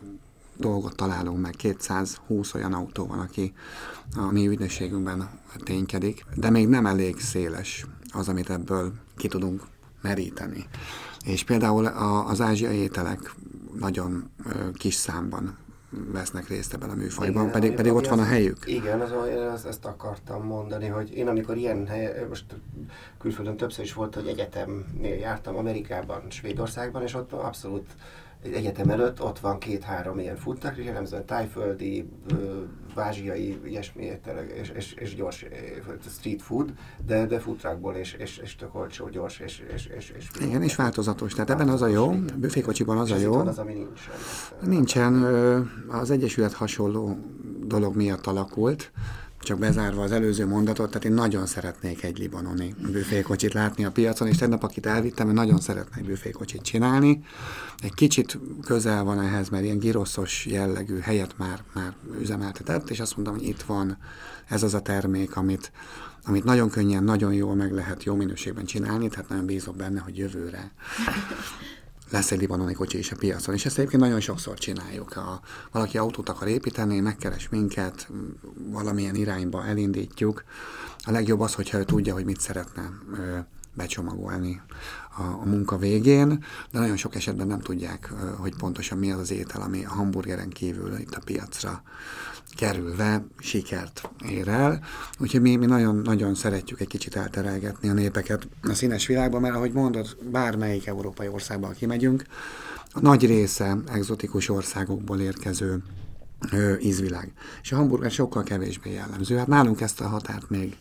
dolgot 0.57 0.95
találunk 0.95 1.41
meg, 1.41 1.55
220 1.55 2.53
olyan 2.53 2.73
autó 2.73 3.05
van, 3.05 3.19
aki 3.19 3.53
a 4.15 4.31
mi 4.31 4.47
ügynökségünkben 4.47 5.29
ténykedik, 5.63 6.25
de 6.35 6.49
még 6.49 6.67
nem 6.67 6.85
elég 6.85 7.19
széles 7.19 7.85
az, 8.13 8.29
amit 8.29 8.49
ebből 8.49 8.93
ki 9.17 9.27
tudunk 9.27 9.61
meríteni. 10.01 10.65
És 11.25 11.43
például 11.43 11.85
a, 11.85 12.27
az 12.27 12.41
ázsiai 12.41 12.77
ételek 12.77 13.35
nagyon 13.79 14.29
ö, 14.45 14.71
kis 14.71 14.93
számban 14.93 15.57
vesznek 16.11 16.47
részt 16.47 16.73
ebben 16.73 16.89
a 16.89 16.95
műfajban, 16.95 17.41
igen, 17.41 17.51
pedig, 17.51 17.73
pedig 17.73 17.93
ott 17.93 18.07
van 18.07 18.19
a 18.19 18.23
helyük. 18.23 18.57
Igen, 18.65 19.01
az, 19.01 19.11
az, 19.53 19.65
ezt 19.65 19.85
akartam 19.85 20.45
mondani, 20.45 20.87
hogy 20.87 21.13
én 21.13 21.27
amikor 21.27 21.57
ilyen 21.57 21.87
hely, 21.87 22.25
most 22.29 22.45
külföldön 23.19 23.57
többször 23.57 23.83
is 23.83 23.93
volt, 23.93 24.15
hogy 24.15 24.27
egyetemnél 24.27 25.15
jártam 25.15 25.55
Amerikában, 25.55 26.21
Svédországban, 26.29 27.01
és 27.01 27.13
ott 27.13 27.31
abszolút 27.31 27.87
egyetem 28.43 28.89
előtt 28.89 29.23
ott 29.23 29.39
van 29.39 29.59
két-három 29.59 30.19
ilyen 30.19 30.35
futnak, 30.35 30.77
és 30.77 30.85
jellemzően 30.85 31.25
tájföldi, 31.25 32.09
vázsiai, 32.95 33.59
ilyesmi 33.65 34.11
és, 34.61 34.69
és, 34.69 34.93
és, 34.93 35.15
gyors 35.15 35.45
street 36.09 36.41
food, 36.41 36.73
de, 37.05 37.25
de 37.25 37.39
futrákból, 37.39 37.93
és, 37.93 38.13
és, 38.13 38.37
és 38.37 38.55
tök 38.55 38.75
olcsó, 38.75 39.09
gyors, 39.09 39.39
és, 39.39 39.63
és, 39.73 39.85
és, 39.85 40.13
és 40.17 40.29
Igen, 40.41 40.61
és 40.61 40.75
változatos. 40.75 41.33
Tehát 41.33 41.49
ebben 41.49 41.69
az 41.69 41.81
a 41.81 41.87
jó, 41.87 42.09
büfékocsiban 42.37 42.97
az 42.97 43.11
a 43.11 43.17
jó. 43.17 43.33
Az, 43.33 43.59
ami 43.59 43.73
nincsen. 43.73 44.13
Nincsen. 44.61 45.23
Az 45.87 46.11
Egyesület 46.11 46.53
hasonló 46.53 47.17
dolog 47.65 47.95
miatt 47.95 48.25
alakult, 48.25 48.91
csak 49.43 49.59
bezárva 49.59 50.03
az 50.03 50.11
előző 50.11 50.47
mondatot, 50.47 50.87
tehát 50.87 51.05
én 51.05 51.13
nagyon 51.13 51.45
szeretnék 51.45 52.03
egy 52.03 52.17
libanoni 52.17 52.75
büfékocsit 52.91 53.53
látni 53.53 53.85
a 53.85 53.91
piacon, 53.91 54.27
és 54.27 54.37
tegnap, 54.37 54.63
akit 54.63 54.85
elvittem, 54.85 55.27
én 55.27 55.33
nagyon 55.33 55.59
szeretnék 55.59 56.05
büfékocsit 56.05 56.61
csinálni. 56.61 57.23
Egy 57.77 57.93
kicsit 57.93 58.39
közel 58.65 59.03
van 59.03 59.21
ehhez, 59.21 59.49
mert 59.49 59.63
ilyen 59.63 59.79
giroszos 59.79 60.45
jellegű 60.45 60.99
helyet 60.99 61.37
már, 61.37 61.63
már 61.73 61.93
üzemeltetett, 62.21 62.89
és 62.89 62.99
azt 62.99 63.15
mondom, 63.15 63.33
hogy 63.33 63.47
itt 63.47 63.61
van 63.61 63.97
ez 64.47 64.63
az 64.63 64.73
a 64.73 64.81
termék, 64.81 65.35
amit, 65.35 65.71
amit 66.25 66.43
nagyon 66.43 66.69
könnyen, 66.69 67.03
nagyon 67.03 67.33
jól 67.33 67.55
meg 67.55 67.71
lehet 67.71 68.03
jó 68.03 68.15
minőségben 68.15 68.65
csinálni, 68.65 69.07
tehát 69.07 69.29
nagyon 69.29 69.45
bízok 69.45 69.75
benne, 69.75 69.99
hogy 69.99 70.17
jövőre 70.17 70.71
lesz 72.13 72.31
egy 72.31 72.39
libanoni 72.39 72.73
kocsi 72.73 72.97
is 72.97 73.11
a 73.11 73.15
piacon. 73.15 73.55
És 73.55 73.65
ezt 73.65 73.77
egyébként 73.77 74.01
nagyon 74.01 74.19
sokszor 74.19 74.57
csináljuk. 74.57 75.13
Ha 75.13 75.41
valaki 75.71 75.97
autót 75.97 76.29
akar 76.29 76.47
építeni, 76.47 76.99
megkeres 76.99 77.49
minket, 77.49 78.07
valamilyen 78.69 79.15
irányba 79.15 79.65
elindítjuk. 79.65 80.43
A 81.03 81.11
legjobb 81.11 81.39
az, 81.39 81.53
hogyha 81.53 81.77
ő 81.77 81.83
tudja, 81.83 82.13
hogy 82.13 82.25
mit 82.25 82.39
szeretne 82.39 82.89
becsomagolni 83.73 84.61
a, 85.17 85.21
a 85.21 85.45
munka 85.45 85.77
végén, 85.77 86.27
de 86.71 86.79
nagyon 86.79 86.97
sok 86.97 87.15
esetben 87.15 87.47
nem 87.47 87.59
tudják, 87.59 88.13
hogy 88.37 88.55
pontosan 88.55 88.97
mi 88.97 89.11
az 89.11 89.19
az 89.19 89.31
étel, 89.31 89.61
ami 89.61 89.85
a 89.85 89.89
hamburgeren 89.89 90.49
kívül 90.49 90.97
itt 90.97 91.15
a 91.15 91.21
piacra 91.25 91.83
kerülve 92.55 93.25
sikert 93.39 94.09
ér 94.29 94.47
el. 94.47 94.83
Úgyhogy 95.19 95.41
mi, 95.41 95.55
mi 95.55 95.65
nagyon, 95.65 95.95
nagyon 95.95 96.35
szeretjük 96.35 96.79
egy 96.79 96.87
kicsit 96.87 97.15
elterelgetni 97.15 97.89
a 97.89 97.93
népeket 97.93 98.47
a 98.61 98.73
színes 98.73 99.07
világban, 99.07 99.41
mert 99.41 99.55
ahogy 99.55 99.71
mondod, 99.71 100.17
bármelyik 100.31 100.87
európai 100.87 101.27
országban 101.27 101.73
kimegyünk, 101.73 102.23
a 102.93 102.99
nagy 102.99 103.25
része 103.25 103.77
egzotikus 103.93 104.49
országokból 104.49 105.19
érkező 105.19 105.83
ízvilág. 106.79 107.31
És 107.61 107.71
a 107.71 107.75
hamburger 107.75 108.11
sokkal 108.11 108.43
kevésbé 108.43 108.91
jellemző. 108.91 109.37
Hát 109.37 109.47
nálunk 109.47 109.81
ezt 109.81 110.01
a 110.01 110.07
határt 110.07 110.49
még 110.49 110.77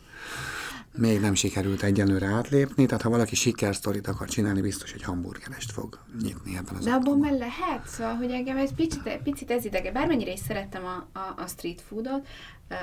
még 0.97 1.21
nem 1.21 1.35
sikerült 1.35 1.83
egyenlőre 1.83 2.27
átlépni, 2.27 2.87
tehát 2.87 3.03
ha 3.03 3.11
valaki 3.11 3.35
sikersztorit 3.35 4.07
akar 4.07 4.29
csinálni, 4.29 4.61
biztos, 4.61 4.93
hogy 4.93 5.03
hamburgerest 5.03 5.73
fog 5.73 5.99
nyitni 6.23 6.57
ebben 6.57 6.75
az 6.75 6.85
De 6.85 6.91
abban 6.91 7.19
már 7.19 7.33
lehet, 7.33 7.87
szóval, 7.87 8.15
hogy 8.15 8.31
engem 8.31 8.57
ez 8.57 8.75
picit, 8.75 9.21
picit 9.23 9.51
ez 9.51 9.65
idege. 9.65 9.93
Bármennyire 9.93 10.33
is 10.33 10.41
szerettem 10.41 10.85
a, 10.85 11.19
a, 11.19 11.43
a 11.43 11.47
street 11.47 11.81
foodot, 11.81 12.27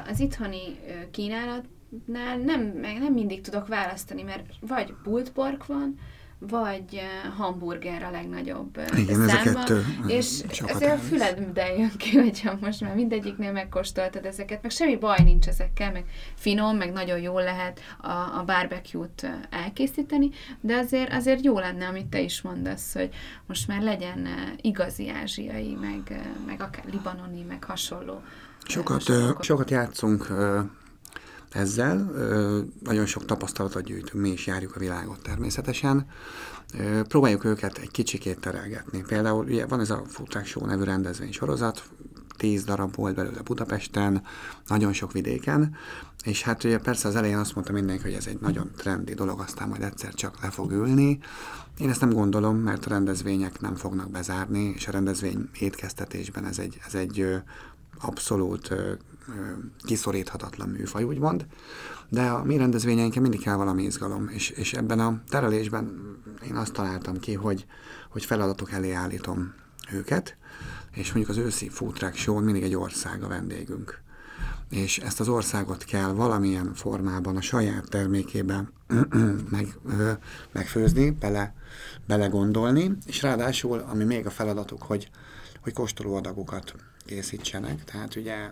az 0.09 0.19
itthoni 0.19 0.79
kínálatnál 1.11 2.37
nem, 2.45 2.61
meg 2.61 2.99
nem 2.99 3.13
mindig 3.13 3.41
tudok 3.41 3.67
választani, 3.67 4.21
mert 4.21 4.45
vagy 4.59 4.93
bultpork 5.03 5.65
van, 5.65 5.99
vagy 6.39 7.01
hamburger 7.37 8.03
a 8.03 8.11
legnagyobb 8.11 8.79
Igen, 8.95 9.27
számban, 9.27 9.29
ez 9.29 9.33
a 9.33 9.53
kettő. 9.53 9.85
És 10.07 10.41
ezért 10.65 10.93
a 10.93 10.97
füledben 10.97 11.77
jön 11.77 11.91
ki, 11.97 12.17
hogyha 12.25 12.57
most 12.61 12.81
már 12.81 12.95
mindegyiknél 12.95 13.51
megkóstoltad 13.51 14.25
ezeket, 14.25 14.61
meg 14.61 14.71
semmi 14.71 14.97
baj 14.97 15.17
nincs 15.23 15.47
ezekkel, 15.47 15.91
meg 15.91 16.05
finom, 16.35 16.77
meg 16.77 16.91
nagyon 16.91 17.19
jól 17.19 17.43
lehet 17.43 17.79
a, 18.01 18.11
a 18.11 18.43
barbecue-t 18.45 19.29
elkészíteni, 19.49 20.29
de 20.61 20.75
azért, 20.75 21.13
azért 21.13 21.43
jó 21.43 21.59
lenne, 21.59 21.87
amit 21.87 22.07
te 22.07 22.19
is 22.21 22.41
mondasz, 22.41 22.93
hogy 22.93 23.09
most 23.45 23.67
már 23.67 23.81
legyen 23.81 24.27
igazi 24.61 25.09
ázsiai, 25.09 25.77
meg, 25.81 26.21
meg 26.45 26.61
akár 26.61 26.83
libanoni, 26.91 27.41
meg 27.47 27.63
hasonló. 27.63 28.21
Sokat, 28.65 29.03
sokat 29.39 29.69
játszunk 29.69 30.27
ezzel. 31.51 32.11
Nagyon 32.83 33.05
sok 33.05 33.25
tapasztalatot 33.25 33.83
gyűjtünk, 33.83 34.23
mi 34.23 34.29
is 34.29 34.47
járjuk 34.47 34.75
a 34.75 34.79
világot 34.79 35.21
természetesen. 35.21 36.05
Próbáljuk 37.07 37.43
őket 37.43 37.77
egy 37.77 37.91
kicsikét 37.91 38.39
terelgetni. 38.39 39.03
Például 39.07 39.45
ugye 39.45 39.65
van 39.65 39.79
ez 39.79 39.89
a 39.89 40.03
Food 40.07 40.45
Show 40.45 40.65
nevű 40.65 40.83
rendezvény 40.83 41.31
sorozat, 41.31 41.83
tíz 42.37 42.63
darab 42.63 42.95
volt 42.95 43.15
belőle 43.15 43.41
Budapesten, 43.41 44.23
nagyon 44.67 44.93
sok 44.93 45.11
vidéken, 45.11 45.75
és 46.23 46.43
hát 46.43 46.63
ugye 46.63 46.77
persze 46.77 47.07
az 47.07 47.15
elején 47.15 47.37
azt 47.37 47.55
mondta 47.55 47.73
mindenki, 47.73 48.03
hogy 48.03 48.13
ez 48.13 48.27
egy 48.27 48.39
nagyon 48.39 48.71
trendi 48.77 49.13
dolog, 49.13 49.39
aztán 49.39 49.69
majd 49.69 49.81
egyszer 49.81 50.13
csak 50.13 50.41
le 50.41 50.49
fog 50.49 50.71
ülni. 50.71 51.19
Én 51.77 51.89
ezt 51.89 52.01
nem 52.01 52.09
gondolom, 52.09 52.57
mert 52.57 52.85
a 52.85 52.89
rendezvények 52.89 53.59
nem 53.59 53.75
fognak 53.75 54.11
bezárni, 54.11 54.73
és 54.75 54.87
a 54.87 54.91
rendezvény 54.91 55.49
étkeztetésben 55.59 56.45
ez 56.45 56.59
egy, 56.59 56.79
ez 56.85 56.95
egy 56.95 57.25
abszolút 57.99 58.73
kiszoríthatatlan 59.83 60.69
műfaj, 60.69 61.03
úgymond, 61.03 61.45
de 62.09 62.21
a 62.21 62.43
mi 62.43 62.57
rendezvényeinken 62.57 63.21
mindig 63.21 63.41
kell 63.41 63.55
valami 63.55 63.83
izgalom, 63.83 64.29
és, 64.33 64.49
és 64.49 64.73
ebben 64.73 64.99
a 64.99 65.21
terelésben 65.29 66.17
én 66.47 66.55
azt 66.55 66.73
találtam 66.73 67.19
ki, 67.19 67.33
hogy, 67.33 67.65
hogy 68.09 68.25
feladatok 68.25 68.71
elé 68.71 68.91
állítom 68.91 69.53
őket, 69.91 70.37
és 70.91 71.13
mondjuk 71.13 71.37
az 71.37 71.43
őszi 71.43 71.69
Food 71.69 72.11
show 72.13 72.41
mindig 72.41 72.63
egy 72.63 72.75
ország 72.75 73.23
a 73.23 73.27
vendégünk. 73.27 74.01
És 74.69 74.97
ezt 74.97 75.19
az 75.19 75.27
országot 75.27 75.83
kell 75.83 76.11
valamilyen 76.11 76.73
formában 76.73 77.35
a 77.35 77.41
saját 77.41 77.89
termékébe 77.89 78.71
meg, 79.49 79.77
megfőzni, 80.51 81.09
bele, 81.09 81.53
belegondolni, 82.07 82.97
és 83.05 83.21
ráadásul, 83.21 83.79
ami 83.79 84.03
még 84.03 84.25
a 84.25 84.29
feladatuk, 84.29 84.81
hogy, 84.81 85.09
hogy 85.61 85.73
kóstolóadagokat 85.73 86.75
készítsenek. 87.05 87.83
Tehát 87.83 88.15
ugye 88.15 88.51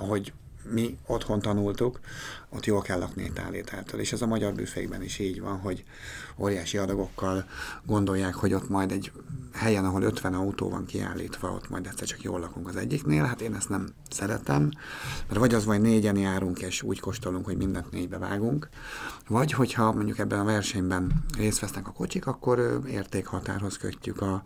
ahogy 0.00 0.32
mi 0.70 0.98
otthon 1.06 1.40
tanultuk, 1.40 2.00
ott 2.48 2.66
jól 2.66 2.82
kell 2.82 2.98
lakni 2.98 3.22
egy 3.22 3.32
tálételtől. 3.32 4.00
És 4.00 4.12
ez 4.12 4.22
a 4.22 4.26
magyar 4.26 4.52
büfékben 4.52 5.02
is 5.02 5.18
így 5.18 5.40
van, 5.40 5.58
hogy 5.58 5.84
óriási 6.36 6.78
adagokkal 6.78 7.44
gondolják, 7.84 8.34
hogy 8.34 8.54
ott 8.54 8.68
majd 8.68 8.92
egy 8.92 9.12
helyen, 9.52 9.84
ahol 9.84 10.02
50 10.02 10.34
autó 10.34 10.68
van 10.68 10.86
kiállítva, 10.86 11.52
ott 11.52 11.70
majd 11.70 11.86
egyszer 11.86 12.06
csak 12.06 12.22
jól 12.22 12.40
lakunk 12.40 12.68
az 12.68 12.76
egyiknél. 12.76 13.24
Hát 13.24 13.40
én 13.40 13.54
ezt 13.54 13.68
nem 13.68 13.88
szeretem, 14.10 14.70
mert 15.28 15.40
vagy 15.40 15.54
az, 15.54 15.64
vagy 15.64 15.80
négyen 15.80 16.16
járunk, 16.16 16.58
és 16.58 16.82
úgy 16.82 17.00
kóstolunk, 17.00 17.44
hogy 17.44 17.56
mindent 17.56 17.90
négybe 17.90 18.18
vágunk, 18.18 18.68
vagy 19.28 19.52
hogyha 19.52 19.92
mondjuk 19.92 20.18
ebben 20.18 20.40
a 20.40 20.44
versenyben 20.44 21.24
részt 21.36 21.60
vesznek 21.60 21.88
a 21.88 21.92
kocsik, 21.92 22.26
akkor 22.26 22.80
értékhatárhoz 22.86 23.76
kötjük 23.76 24.20
a, 24.20 24.42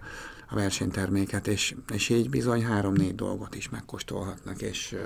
a 0.55 0.61
versenyterméket, 0.61 1.47
és, 1.47 1.75
és 1.93 2.09
így 2.09 2.31
bizony 2.31 2.65
három-négy 2.65 3.15
dolgot 3.15 3.55
is 3.55 3.69
megkóstolhatnak, 3.69 4.63
és 4.63 4.93
uh, 4.93 5.01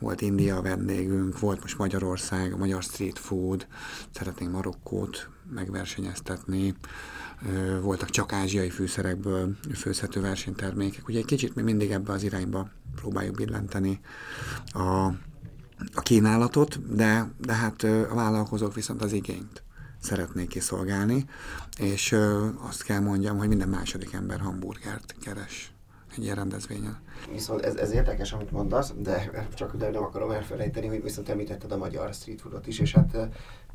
volt 0.00 0.20
India 0.20 0.56
a 0.56 0.62
vendégünk, 0.62 1.38
volt 1.38 1.60
most 1.60 1.78
Magyarország, 1.78 2.52
a 2.52 2.56
magyar 2.56 2.82
street 2.82 3.18
food, 3.18 3.66
szeretnénk 4.14 4.52
Marokkót 4.52 5.28
megversenyeztetni, 5.54 6.74
uh, 7.42 7.80
voltak 7.80 8.10
csak 8.10 8.32
ázsiai 8.32 8.70
fűszerekből 8.70 9.56
főzhető 9.74 10.20
versenytermékek, 10.20 11.08
ugye 11.08 11.18
egy 11.18 11.24
kicsit 11.24 11.54
mi 11.54 11.62
mindig 11.62 11.90
ebbe 11.90 12.12
az 12.12 12.22
irányba 12.22 12.70
próbáljuk 12.94 13.34
billenteni 13.34 14.00
a, 14.66 15.04
a 15.94 16.00
kínálatot, 16.02 16.94
de, 16.94 17.32
de 17.38 17.52
hát 17.52 17.82
a 17.82 18.14
vállalkozók 18.14 18.74
viszont 18.74 19.02
az 19.02 19.12
igényt 19.12 19.62
szeretnék 20.08 20.48
kiszolgálni, 20.48 21.24
és 21.78 22.16
azt 22.68 22.82
kell 22.82 23.00
mondjam, 23.00 23.38
hogy 23.38 23.48
minden 23.48 23.68
második 23.68 24.12
ember 24.12 24.40
hamburgert 24.40 25.14
keres 25.22 25.72
egy 26.18 26.24
ilyen 26.24 26.36
rendezvényen. 26.36 26.98
Viszont 27.32 27.60
ez, 27.60 27.74
ez 27.74 27.90
érdekes, 27.90 28.32
amit 28.32 28.50
mondasz, 28.50 28.92
de 28.96 29.48
csak 29.54 29.76
de 29.76 29.90
nem 29.90 30.02
akarom 30.02 30.30
elfelejteni, 30.30 30.86
hogy 30.86 31.02
viszont 31.02 31.28
említetted 31.28 31.72
a 31.72 31.76
magyar 31.76 32.14
street 32.14 32.40
foodot 32.40 32.66
is, 32.66 32.78
és 32.78 32.92
hát 32.92 33.28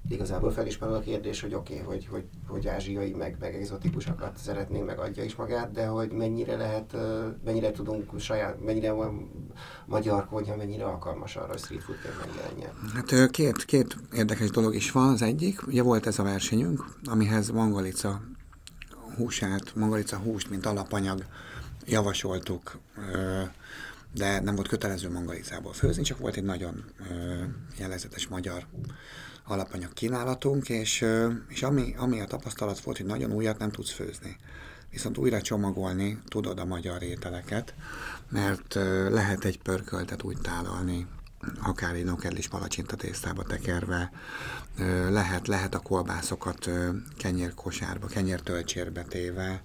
igazából 0.10 0.52
felismerül 0.52 0.96
a 0.96 1.00
kérdés, 1.00 1.42
hogy 1.42 1.54
oké, 1.54 1.74
okay, 1.74 1.86
hogy, 1.86 2.08
hogy, 2.12 2.24
hogy 2.48 2.68
ázsiai, 2.68 3.14
meg, 3.14 3.38
meg 3.40 3.56
egzotikusakat 3.56 4.38
szeretnénk, 4.38 4.86
meg 4.86 5.00
adja 5.00 5.24
is 5.24 5.36
magát, 5.36 5.72
de 5.72 5.86
hogy 5.86 6.12
mennyire 6.12 6.56
lehet, 6.56 6.96
mennyire 7.46 7.72
tudunk 7.72 8.20
saját, 8.20 8.66
mennyire 8.66 8.92
van 8.92 9.32
magyar 9.86 10.28
konyha, 10.28 10.56
mennyire 10.56 10.86
alkalmas 10.86 11.36
arra, 11.36 11.48
hogy 11.48 11.60
street 11.60 11.84
food 11.84 11.98
megjelenjen. 12.26 12.72
Hát 12.94 13.32
két, 13.32 13.66
két 13.66 13.98
érdekes 14.14 14.50
dolog 14.50 14.76
is 14.76 14.92
van. 14.92 15.10
Az 15.10 15.22
egyik, 15.22 15.68
ugye 15.68 15.82
volt 15.84 16.08
ez 16.08 16.20
a 16.20 16.24
versenyünk, 16.24 16.86
amihez 17.04 17.50
mangalica 17.50 18.22
húsát, 19.16 19.76
mangalica 19.76 20.18
húst, 20.18 20.50
mint 20.50 20.66
alapanyag 20.66 21.26
javasoltuk, 21.86 22.80
de 24.14 24.40
nem 24.40 24.56
volt 24.56 24.68
kötelező 24.68 25.10
mangalicából 25.10 25.74
főzni, 25.74 26.04
csak 26.04 26.18
volt 26.18 26.36
egy 26.36 26.44
nagyon 26.44 26.84
jellegzetes 27.78 28.28
magyar 28.28 28.66
alapanyag 29.46 29.94
kínálatunk, 29.94 30.70
és, 30.70 31.06
és 31.48 31.64
ami, 31.64 31.94
ami 31.98 32.20
a 32.20 32.26
tapasztalat 32.26 32.80
volt, 32.80 32.98
hogy 32.98 33.06
nagyon 33.06 33.32
újat 33.32 33.58
nem 33.58 33.72
tudsz 33.72 33.92
főzni. 33.92 34.38
Viszont 34.90 35.18
újra 35.18 35.42
csomagolni 35.42 36.20
tudod 36.28 36.60
a 36.60 36.66
magyar 36.66 37.04
ételeket, 37.04 37.74
mert 38.30 38.74
lehet 39.10 39.46
egy 39.46 39.60
pörköltet 39.60 40.24
úgy 40.24 40.38
tálalni, 40.42 41.08
akár 41.62 41.96
egy 41.96 42.04
nokedlis 42.04 42.48
palacsinta 42.48 42.96
tésztába 42.96 43.44
tekerve, 43.44 44.12
lehet, 45.10 45.48
lehet 45.48 45.76
a 45.76 45.80
kolbászokat 45.80 46.70
kenyérkosárba, 47.18 48.08
kenyértölcsérbe 48.08 49.04
téve, 49.04 49.62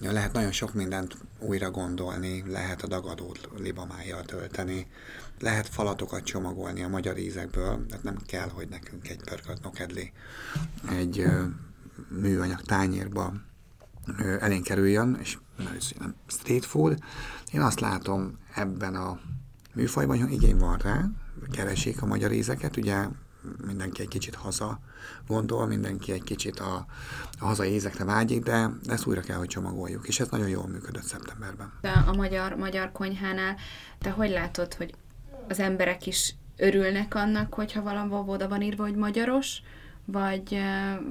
lehet 0.00 0.32
nagyon 0.32 0.52
sok 0.52 0.74
mindent 0.74 1.16
újra 1.38 1.70
gondolni, 1.70 2.44
lehet 2.46 2.82
a 2.82 2.86
dagadót 2.86 3.48
libamájjal 3.56 4.22
tölteni, 4.22 4.86
lehet 5.40 5.68
falatokat 5.68 6.24
csomagolni 6.24 6.82
a 6.82 6.88
magyar 6.88 7.18
ízekből, 7.18 7.86
tehát 7.86 8.04
nem 8.04 8.16
kell, 8.26 8.48
hogy 8.48 8.68
nekünk 8.68 9.08
egy 9.08 9.20
pörkölt 9.24 9.62
nokedli 9.62 10.12
egy 10.90 11.24
műanyag 12.08 12.60
tányérba 12.60 13.32
elénk 14.40 14.64
kerüljön, 14.64 15.18
és 15.20 15.38
nem 15.98 16.14
street 16.26 16.64
food. 16.64 16.98
Én 17.52 17.60
azt 17.60 17.80
látom 17.80 18.38
ebben 18.54 18.94
a 18.94 19.20
műfajban, 19.74 20.20
hogy 20.20 20.32
igény 20.32 20.56
van 20.56 20.78
rá, 20.78 21.04
keresik 21.50 22.02
a 22.02 22.06
magyar 22.06 22.32
ízeket, 22.32 22.76
ugye 22.76 23.06
mindenki 23.66 24.02
egy 24.02 24.08
kicsit 24.08 24.34
haza 24.34 24.80
gondol, 25.26 25.66
mindenki 25.66 26.12
egy 26.12 26.22
kicsit 26.22 26.60
a, 26.60 26.86
a 27.38 27.44
hazai 27.44 27.72
ízekre 27.72 28.04
vágyik, 28.04 28.42
de 28.42 28.70
ezt 28.86 29.06
újra 29.06 29.20
kell, 29.20 29.36
hogy 29.36 29.48
csomagoljuk, 29.48 30.08
és 30.08 30.20
ez 30.20 30.28
nagyon 30.28 30.48
jól 30.48 30.66
működött 30.66 31.02
szeptemberben. 31.02 31.72
De 31.80 31.90
a 32.06 32.12
magyar, 32.12 32.54
magyar 32.54 32.92
konyhánál, 32.92 33.56
te 33.98 34.10
hogy 34.10 34.30
látod, 34.30 34.74
hogy 34.74 34.94
az 35.48 35.58
emberek 35.58 36.06
is 36.06 36.34
örülnek 36.56 37.14
annak, 37.14 37.54
hogyha 37.54 37.82
valahol 37.82 38.28
oda 38.28 38.48
van 38.48 38.62
írva, 38.62 38.82
hogy 38.82 38.94
magyaros, 38.94 39.62
vagy, 40.12 40.58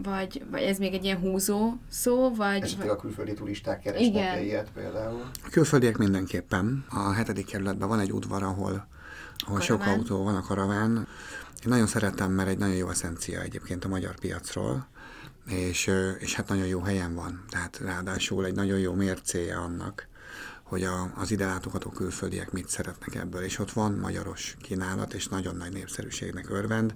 vagy, 0.03 0.43
vagy 0.51 0.62
ez 0.62 0.77
még 0.77 0.93
egy 0.93 1.03
ilyen 1.03 1.17
húzó 1.17 1.74
szó, 1.89 2.36
vagy... 2.36 2.62
Esetleg 2.63 2.89
a 2.89 2.96
külföldi 2.96 3.34
turisták 3.34 3.79
keresnek 3.81 4.07
Igen. 4.07 4.43
ilyet 4.43 4.72
például? 4.74 5.22
A 5.46 5.50
külföldiek 5.50 5.98
mindenképpen. 5.98 6.86
A 6.89 7.12
hetedik 7.12 7.46
kerületben 7.46 7.88
van 7.88 8.00
egy 8.00 8.12
udvar, 8.12 8.43
ahol, 8.43 8.88
ahol 9.38 9.60
sok 9.60 9.86
autó 9.86 10.24
van, 10.24 10.36
a 10.36 10.41
karaván. 10.41 11.07
Én 11.68 11.74
nagyon 11.74 11.88
szeretem, 11.88 12.32
mert 12.32 12.50
egy 12.50 12.58
nagyon 12.58 12.76
jó 12.76 12.90
eszencia 12.90 13.42
egyébként 13.42 13.86
a 13.86 13.88
magyar 13.88 14.16
piacról, 14.16 14.88
és, 15.48 15.92
és 16.20 16.36
hát 16.36 16.48
nagyon 16.48 16.66
jó 16.66 16.80
helyen 16.82 17.16
van. 17.16 17.46
Tehát 17.50 17.78
ráadásul 17.78 18.46
egy 18.46 18.56
nagyon 18.56 18.80
jó 18.80 18.94
mércéje 18.94 19.56
annak, 19.56 20.08
hogy 20.64 20.84
a, 20.84 21.12
az 21.16 21.32
ide 21.32 21.46
látogató 21.46 21.90
külföldiek 21.90 22.52
mit 22.52 22.70
szeretnek 22.70 23.16
ebből, 23.16 23.42
és 23.42 23.60
ott 23.60 23.72
van 23.72 23.94
magyaros 23.94 24.58
kínálat, 24.62 25.14
és 25.14 25.28
nagyon 25.28 25.56
nagy 25.56 25.74
népszerűségnek 25.74 26.50
örvend. 26.50 26.94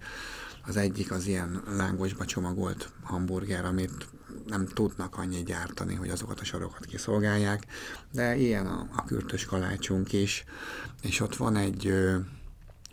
Az 0.66 0.78
egyik 0.78 1.12
az 1.12 1.28
ilyen 1.28 1.63
lángosba 1.78 2.25
csomagolt 2.25 2.92
hamburger, 3.04 3.66
amit 3.66 4.08
nem 4.48 4.68
tudnak 4.68 5.18
annyi 5.18 5.44
gyártani, 5.44 5.96
hogy 5.96 6.10
azokat 6.10 6.40
a 6.40 6.44
sorokat 6.44 6.86
kiszolgálják, 6.86 7.66
de 8.12 8.36
ilyen 8.36 8.68
a, 8.68 8.88
a 8.96 9.06
kürtös 9.06 9.46
kalácsunk 9.46 10.13
is, 10.13 10.44
és 11.01 11.20
ott 11.20 11.36
van 11.36 11.56
egy 11.56 11.94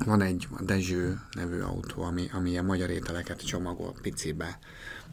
van 0.04 0.22
egy 0.22 0.48
Dezső 0.60 1.20
nevű 1.32 1.60
autó, 1.60 2.02
ami, 2.02 2.30
ami 2.32 2.58
a 2.58 2.62
magyar 2.62 2.90
ételeket 2.90 3.46
csomagol 3.46 3.94
picibe, 4.02 4.58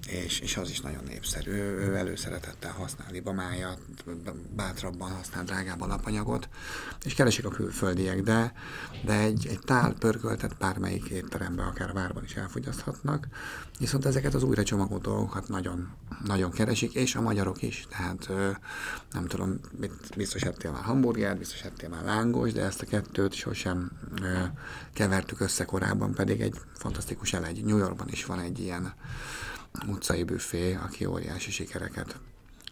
és, 0.07 0.39
és 0.39 0.57
az 0.57 0.69
is 0.69 0.81
nagyon 0.81 1.03
népszerű. 1.07 1.51
Ő, 1.51 1.89
ő 1.89 1.95
előszeretettel 1.95 2.71
használ 2.71 3.07
libamájat, 3.11 3.79
bátrabban 4.55 5.11
használ 5.11 5.43
drágább 5.43 5.81
alapanyagot, 5.81 6.49
és 7.03 7.13
keresik 7.13 7.45
a 7.45 7.49
külföldiek, 7.49 8.21
de, 8.21 8.53
de 9.05 9.19
egy, 9.19 9.47
egy 9.47 9.59
tál 9.59 9.93
pörköltet 9.93 10.57
bármelyik 10.57 11.05
étterembe, 11.05 11.63
akár 11.63 11.93
várban 11.93 12.23
is 12.23 12.35
elfogyaszthatnak, 12.35 13.27
viszont 13.79 14.05
ezeket 14.05 14.33
az 14.33 14.43
újra 14.43 14.63
csomagolt 14.63 15.01
dolgokat 15.01 15.47
nagyon, 15.47 15.89
nagyon 16.25 16.51
keresik, 16.51 16.93
és 16.93 17.15
a 17.15 17.21
magyarok 17.21 17.61
is, 17.61 17.87
tehát 17.89 18.29
nem 19.11 19.27
tudom, 19.27 19.59
biztos 20.15 20.41
ettél 20.41 20.71
már 20.71 20.83
hamburgert, 20.83 21.37
biztos 21.37 21.61
ettél 21.61 21.89
már 21.89 22.03
lángos, 22.03 22.51
de 22.53 22.63
ezt 22.63 22.81
a 22.81 22.85
kettőt 22.85 23.33
sosem 23.33 23.91
kevertük 24.93 25.39
össze 25.39 25.65
korábban, 25.65 26.13
pedig 26.13 26.41
egy 26.41 26.55
fantasztikus 26.73 27.33
elegy. 27.33 27.63
New 27.63 27.77
Yorkban 27.77 28.07
is 28.09 28.25
van 28.25 28.39
egy 28.39 28.59
ilyen 28.59 28.93
utcai 29.87 30.23
büfé, 30.23 30.73
aki 30.73 31.05
óriási 31.05 31.51
sikereket 31.51 32.19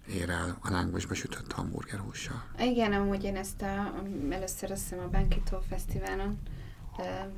ér 0.08 0.30
el 0.30 0.58
a 0.62 0.72
lángosba 0.72 1.14
sütött 1.14 1.52
hamburgerhússal. 1.52 2.44
Igen, 2.60 2.94
amúgy 2.94 3.24
én 3.24 3.36
ezt 3.36 3.62
a, 3.62 3.94
először 4.30 4.72
azt 4.72 4.82
hiszem 4.82 5.00
a 5.00 5.10
Bankito 5.10 5.60
Fesztiválon 5.70 6.40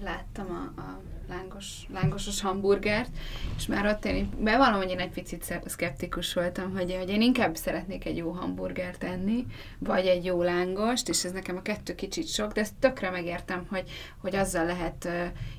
láttam 0.04 0.46
a, 0.52 0.82
a 0.82 1.02
lángos, 1.30 1.88
lángosos 1.94 2.42
hamburgert, 2.42 3.10
és 3.58 3.68
már 3.68 3.86
ott 3.86 4.06
én 4.06 4.30
bevallom, 4.40 4.78
hogy 4.78 4.90
én 4.90 5.00
egy 5.00 5.12
picit 5.12 5.62
szkeptikus 5.66 6.34
voltam, 6.34 6.72
hogy, 6.72 6.96
hogy 6.98 7.10
én 7.10 7.22
inkább 7.22 7.56
szeretnék 7.56 8.06
egy 8.06 8.18
jó 8.18 8.32
hamburgert 8.32 9.04
enni, 9.04 9.46
vagy 9.80 10.06
egy 10.06 10.26
jó 10.26 10.42
lángost, 10.42 11.10
és 11.10 11.24
ez 11.24 11.32
nekem 11.32 11.58
a 11.58 11.62
kettő 11.62 11.96
kicsit 11.96 12.28
sok, 12.28 12.52
de 12.52 12.62
ezt 12.62 12.74
tökre 12.80 13.10
megértem, 13.10 13.66
hogy, 13.70 13.90
hogy 14.18 14.36
azzal 14.36 14.66
lehet 14.66 15.08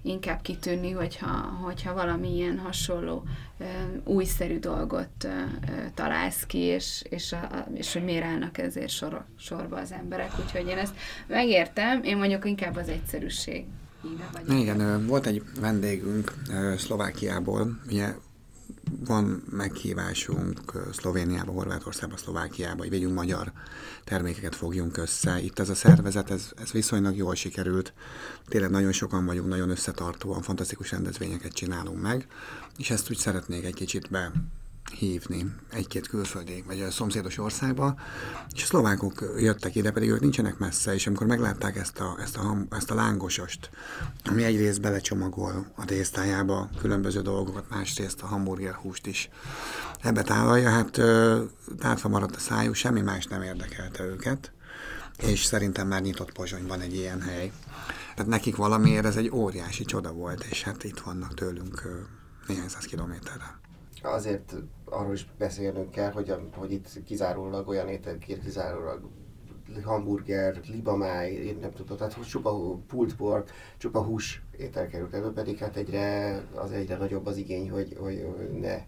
inkább 0.03 0.41
kitűnni, 0.43 0.91
hogyha, 0.91 1.29
hogyha 1.63 1.95
valami 1.95 2.35
ilyen 2.35 2.59
hasonló 2.59 3.25
újszerű 4.05 4.59
dolgot 4.59 5.29
találsz 5.95 6.47
ki, 6.47 6.59
és, 6.59 7.03
és, 7.09 7.33
a, 7.33 7.67
és 7.75 7.93
hogy 7.93 8.05
miért 8.05 8.25
állnak 8.25 8.59
ezért 8.59 8.89
sor, 8.89 9.25
sorba 9.39 9.77
az 9.77 9.93
emberek. 9.93 10.31
Úgyhogy 10.45 10.69
én 10.69 10.79
ezt 10.79 10.97
megértem, 11.27 12.03
én 12.03 12.17
mondjuk 12.17 12.45
inkább 12.45 12.77
az 12.77 12.89
egyszerűség 12.89 13.65
vagy 14.33 14.59
Igen, 14.59 15.07
volt 15.07 15.27
egy 15.27 15.42
vendégünk 15.61 16.33
Szlovákiából, 16.79 17.81
ugye 17.87 18.14
van 19.07 19.42
meghívásunk 19.51 20.61
Szlovéniába, 20.92 21.53
Horvátországba, 21.53 22.16
Szlovákiába, 22.16 22.79
hogy 22.79 22.90
vegyünk 22.90 23.14
magyar 23.14 23.53
termékeket 24.05 24.55
fogjunk 24.55 24.97
össze. 24.97 25.40
Itt 25.40 25.59
ez 25.59 25.69
a 25.69 25.75
szervezet, 25.75 26.31
ez, 26.31 26.51
ez 26.62 26.71
viszonylag 26.71 27.16
jól 27.16 27.35
sikerült. 27.35 27.92
Tényleg 28.49 28.71
nagyon 28.71 28.92
sokan 28.92 29.27
vagyunk, 29.27 29.49
nagyon 29.49 29.71
összetartóan, 29.71 30.42
fantasztikus 30.42 30.90
rendezvényeket 30.90 31.53
csinálunk 31.53 32.03
meg, 32.03 32.27
és 32.79 32.90
ezt 32.90 33.11
úgy 33.11 33.16
szeretnék 33.16 33.64
egy 33.64 33.75
kicsit 33.75 34.11
be 34.11 34.33
hívni 34.92 35.55
egy-két 35.72 36.09
külföldi, 36.09 36.64
vagy 36.66 36.81
a 36.81 36.90
szomszédos 36.90 37.38
országba, 37.38 37.94
és 38.55 38.62
a 38.62 38.66
szlovákok 38.66 39.33
jöttek 39.38 39.75
ide, 39.75 39.90
pedig 39.90 40.11
ők 40.11 40.20
nincsenek 40.20 40.59
messze, 40.59 40.94
és 40.94 41.07
amikor 41.07 41.27
meglátták 41.27 41.77
ezt 41.77 42.01
a, 42.01 42.16
ezt 42.20 42.37
a, 42.37 42.57
ezt 42.70 42.90
a 42.90 42.94
lángosost, 42.94 43.70
ami 44.25 44.44
egyrészt 44.44 44.81
belecsomagol 44.81 45.66
a 45.77 45.85
tésztájába 45.85 46.68
különböző 46.79 47.20
dolgokat, 47.20 47.70
másrészt 47.70 48.22
a 48.22 48.27
hamburger 48.27 48.75
húst 48.75 49.07
is 49.07 49.29
ebbe 50.03 50.22
tálalja, 50.22 50.70
hát 50.70 51.01
tátva 51.79 52.09
maradt 52.09 52.37
a 52.37 52.40
szájú, 52.40 52.72
semmi 52.72 53.01
más 53.01 53.27
nem 53.27 53.42
érdekelte 53.42 54.05
őket, 54.05 54.53
és 55.18 55.44
szerintem 55.44 55.88
már 55.88 56.03
nyitott 56.03 56.33
Pozsonyban 56.33 56.81
egy 56.81 56.94
ilyen 56.94 57.20
hely. 57.20 57.53
Tehát 58.14 58.31
nekik 58.31 58.57
valamiért 58.57 59.05
ez 59.05 59.16
egy 59.16 59.31
óriási 59.31 59.85
csoda 59.85 60.12
volt, 60.12 60.44
és 60.44 60.62
hát 60.62 60.85
itt 60.85 61.01
vannak 61.01 61.35
tőlünk 61.35 61.83
néhány 62.46 62.68
száz 62.68 62.85
kilométerre 62.85 63.64
azért 64.07 64.55
arról 64.90 65.12
is 65.12 65.27
beszélnünk 65.38 65.90
kell, 65.90 66.11
hogy, 66.11 66.31
a, 66.31 66.40
hogy 66.55 66.72
itt 66.72 67.03
kizárólag 67.05 67.68
olyan 67.68 67.88
étel, 67.88 68.18
kizárólag 68.18 69.01
hamburger, 69.85 70.61
libamáj, 70.70 71.33
én 71.33 71.59
nem 71.61 71.72
tudom, 71.72 71.96
tehát 71.96 72.29
csupa 72.29 72.79
pulled 72.87 73.14
pork, 73.14 73.51
csupa 73.77 74.03
hús 74.03 74.42
étel 74.59 74.87
került 74.87 75.14
elő, 75.14 75.33
pedig 75.33 75.59
hát 75.59 75.77
egyre, 75.77 76.40
az 76.55 76.70
egyre 76.70 76.96
nagyobb 76.96 77.27
az 77.27 77.37
igény, 77.37 77.70
hogy, 77.70 77.96
hogy 78.01 78.25
ne, 78.61 78.79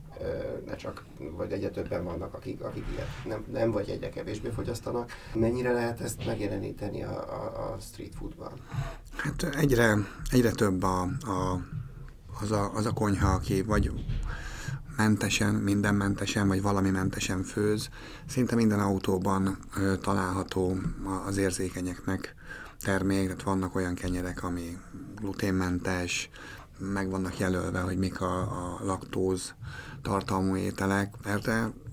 ne 0.67 0.77
csak, 0.77 1.05
vagy 1.19 1.53
egyre 1.53 1.71
többen 1.71 2.05
vannak, 2.05 2.35
akik, 2.35 2.61
akik 2.61 2.85
ilyet 2.93 3.09
nem, 3.27 3.45
nem 3.53 3.71
vagy 3.71 3.89
egyre 3.89 4.09
kevésbé 4.09 4.49
fogyasztanak. 4.49 5.13
Mennyire 5.35 5.73
lehet 5.73 6.01
ezt 6.01 6.27
megjeleníteni 6.27 7.03
a, 7.03 7.43
a, 7.43 7.73
a 7.73 7.79
street 7.81 8.15
foodban? 8.15 8.53
Hát 9.17 9.57
egyre, 9.57 9.97
egyre 10.31 10.51
több 10.51 10.83
a, 10.83 11.01
a, 11.03 11.61
az, 12.41 12.51
a, 12.51 12.75
az 12.75 12.87
a 12.87 12.93
konyha, 12.93 13.33
aki 13.33 13.63
vagy 13.63 13.91
mentesen, 14.99 15.55
minden 15.55 15.95
mentesen, 15.95 16.49
vagy 16.49 16.63
valami 16.63 16.91
mentesen 16.91 17.43
főz. 17.43 17.89
Szinte 18.27 18.55
minden 18.55 18.81
autóban 18.81 19.59
ö, 19.77 19.97
található 19.97 20.77
az 21.27 21.37
érzékenyeknek 21.37 22.35
termék, 22.81 23.25
tehát 23.25 23.43
vannak 23.43 23.75
olyan 23.75 23.95
kenyerek, 23.95 24.43
ami 24.43 24.79
gluténmentes, 25.15 26.31
meg 26.79 27.11
vannak 27.11 27.39
jelölve, 27.39 27.81
hogy 27.81 27.99
mik 27.99 28.21
a, 28.21 28.41
a 28.41 28.79
laktóz 28.85 29.55
tartalmú 30.03 30.57
ételek, 30.57 31.15
mert 31.25 31.51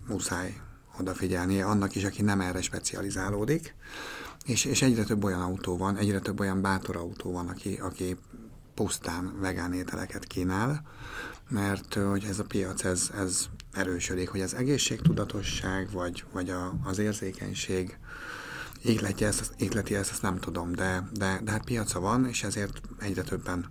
muszáj 0.08 0.62
odafigyelni 1.00 1.62
annak 1.62 1.96
is, 1.96 2.04
aki 2.04 2.22
nem 2.22 2.42
erre 2.42 2.62
specializálódik. 2.62 3.76
És, 4.46 4.66
és 4.66 4.82
egyre 4.82 5.04
több 5.04 5.24
olyan 5.24 5.42
autó 5.42 5.78
van, 5.78 5.98
egyre 5.98 6.20
több 6.20 6.40
olyan 6.40 6.62
bátor 6.62 6.96
autó 6.96 7.32
van, 7.32 7.48
aki, 7.48 7.76
aki 7.76 8.18
pusztán 8.74 9.40
vegán 9.40 9.74
ételeket 9.74 10.26
kínál, 10.26 10.84
mert 11.50 11.94
hogy 11.94 12.26
ez 12.30 12.40
a 12.40 12.44
piac, 12.44 12.84
ez, 12.84 13.12
ez 13.18 13.46
erősödik, 13.74 14.30
hogy 14.30 14.42
az 14.42 14.56
egészségtudatosság, 14.56 15.92
vagy, 15.92 16.24
vagy 16.32 16.50
a, 16.50 16.74
az 16.84 17.00
érzékenység 17.00 17.98
égletje 18.84 19.28
ezt, 19.28 19.54
égleti 19.58 19.96
ezt, 19.96 20.12
ezt 20.12 20.22
nem 20.22 20.40
tudom, 20.40 20.72
de, 20.72 21.10
de, 21.14 21.40
de 21.44 21.52
hát 21.52 21.66
piaca 21.66 22.00
van, 22.00 22.28
és 22.28 22.44
ezért 22.44 22.82
egyre 23.00 23.22
többen 23.22 23.66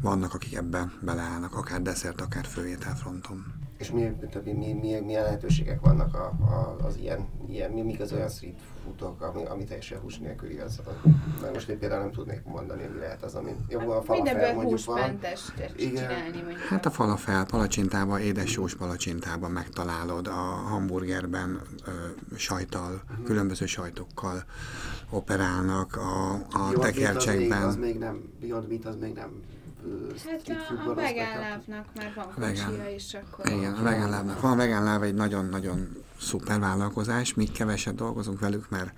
vannak, 0.00 0.34
akik 0.34 0.54
ebbe 0.54 0.92
beleállnak, 1.00 1.54
akár 1.54 1.82
desszert, 1.82 2.20
akár 2.20 2.44
főételfronton. 2.44 3.44
És 3.78 3.90
mi, 3.90 4.12
mi, 4.44 4.52
mi, 4.52 4.72
mi, 4.72 5.00
milyen 5.00 5.22
lehetőségek 5.22 5.80
vannak 5.80 6.14
a, 6.14 6.26
a, 6.26 6.76
az 6.84 6.96
ilyen, 6.96 7.28
ilyen 7.48 7.70
mi, 7.70 7.82
mik 7.82 8.00
az 8.00 8.12
olyan 8.12 8.28
street 8.28 8.60
foodok, 8.88 9.22
ami, 9.22 9.44
ami 9.44 9.64
teljesen 9.64 9.98
hús 9.98 10.18
nélküli, 10.18 10.58
az, 10.58 10.80
mert 11.40 11.54
most 11.54 11.68
én 11.68 11.78
például 11.78 12.00
nem 12.00 12.12
tudnék 12.12 12.44
mondani, 12.44 12.82
mi 12.92 12.98
lehet 12.98 13.22
az, 13.22 13.34
ami 13.34 13.56
jó 13.68 13.90
a 13.90 14.02
falafel 14.02 14.54
mondjuk 14.54 14.84
van. 14.84 15.18
csinálni 15.76 16.42
mondjuk. 16.42 16.58
Hát 16.58 16.86
a 16.86 16.90
falafel 16.90 17.46
palacsintában, 17.46 18.20
édes 18.20 18.50
sós 18.50 18.74
palacsintában 18.74 19.50
megtalálod, 19.50 20.26
a 20.26 20.40
hamburgerben 20.68 21.60
ö, 21.86 21.90
sajtal, 22.36 23.02
uh-huh. 23.10 23.26
különböző 23.26 23.66
sajtokkal 23.66 24.44
operálnak, 25.10 25.96
a, 25.96 26.32
a 26.34 26.78
tekercsekben. 26.78 27.62
Az 27.62 27.76
még 27.76 27.98
nem, 27.98 28.32
Beyond 28.40 28.68
Meat 28.68 28.84
az 28.84 28.96
még 28.96 29.14
nem 29.14 29.42
Hát 30.26 30.42
a, 30.86 30.90
a 30.90 30.94
vegán 30.94 31.62
már 31.66 32.12
van 32.14 32.26
kocsia 32.34 32.88
is, 32.94 33.14
akkor... 33.14 33.46
Igen, 33.46 33.74
a 33.74 33.82
vegán 33.82 34.10
lábnak 34.10 34.40
van. 34.40 34.52
A 34.52 34.56
vegán 34.56 34.84
láb 34.84 35.02
egy 35.02 35.14
nagyon-nagyon 35.14 35.96
szuper 36.20 36.60
vállalkozás. 36.60 37.34
Mi 37.34 37.44
keveset 37.44 37.94
dolgozunk 37.94 38.40
velük, 38.40 38.68
mert 38.68 38.92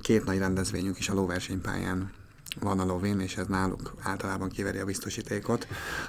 két 0.00 0.24
nagy 0.24 0.38
rendezvényünk 0.38 0.98
is 0.98 1.08
a 1.08 1.14
lóversenypályán 1.14 2.10
van 2.58 2.78
a 2.78 2.84
lovén, 2.84 3.20
és 3.20 3.36
ez 3.36 3.46
náluk 3.46 3.94
általában 4.02 4.48
kiveri 4.48 4.78
a 4.78 4.84
biztosítékot, 4.84 5.66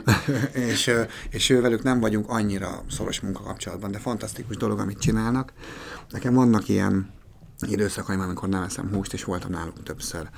és, 0.70 0.92
és 1.30 1.50
ővelük 1.50 1.84
nem 1.84 2.00
vagyunk 2.00 2.30
annyira 2.30 2.84
szoros 2.90 3.20
munkakapcsolatban, 3.20 3.92
de 3.92 4.00
fantasztikus 4.00 4.58
dolog, 4.58 4.80
amit 4.80 5.00
csinálnak. 5.00 5.54
Nekem 6.10 6.34
vannak 6.34 6.68
ilyen 6.68 7.12
időszakaim, 7.68 8.20
amikor 8.20 8.50
nem 8.50 8.64
eszem 8.64 8.90
húst, 8.94 9.14
és 9.14 9.24
voltam 9.24 9.52
náluk 9.52 9.84
többször. 9.84 10.30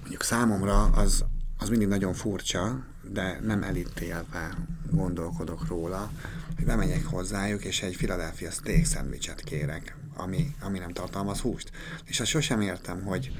Mondjuk 0.00 0.22
számomra 0.22 0.82
az, 0.82 1.24
az 1.58 1.68
mindig 1.68 1.88
nagyon 1.88 2.14
furcsa, 2.14 2.84
de 3.10 3.38
nem 3.42 3.62
elítélve 3.62 4.56
gondolkodok 4.90 5.66
róla, 5.68 6.10
hogy 6.56 6.64
bemegyek 6.64 7.04
hozzájuk, 7.04 7.64
és 7.64 7.82
egy 7.82 7.96
Philadelphia 7.96 8.50
steak 8.50 8.84
szendvicset 8.84 9.40
kérek, 9.40 9.96
ami, 10.16 10.54
ami 10.60 10.78
nem 10.78 10.92
tartalmaz 10.92 11.40
húst. 11.40 11.70
És 12.04 12.20
azt 12.20 12.30
sosem 12.30 12.60
értem, 12.60 13.02
hogy 13.02 13.32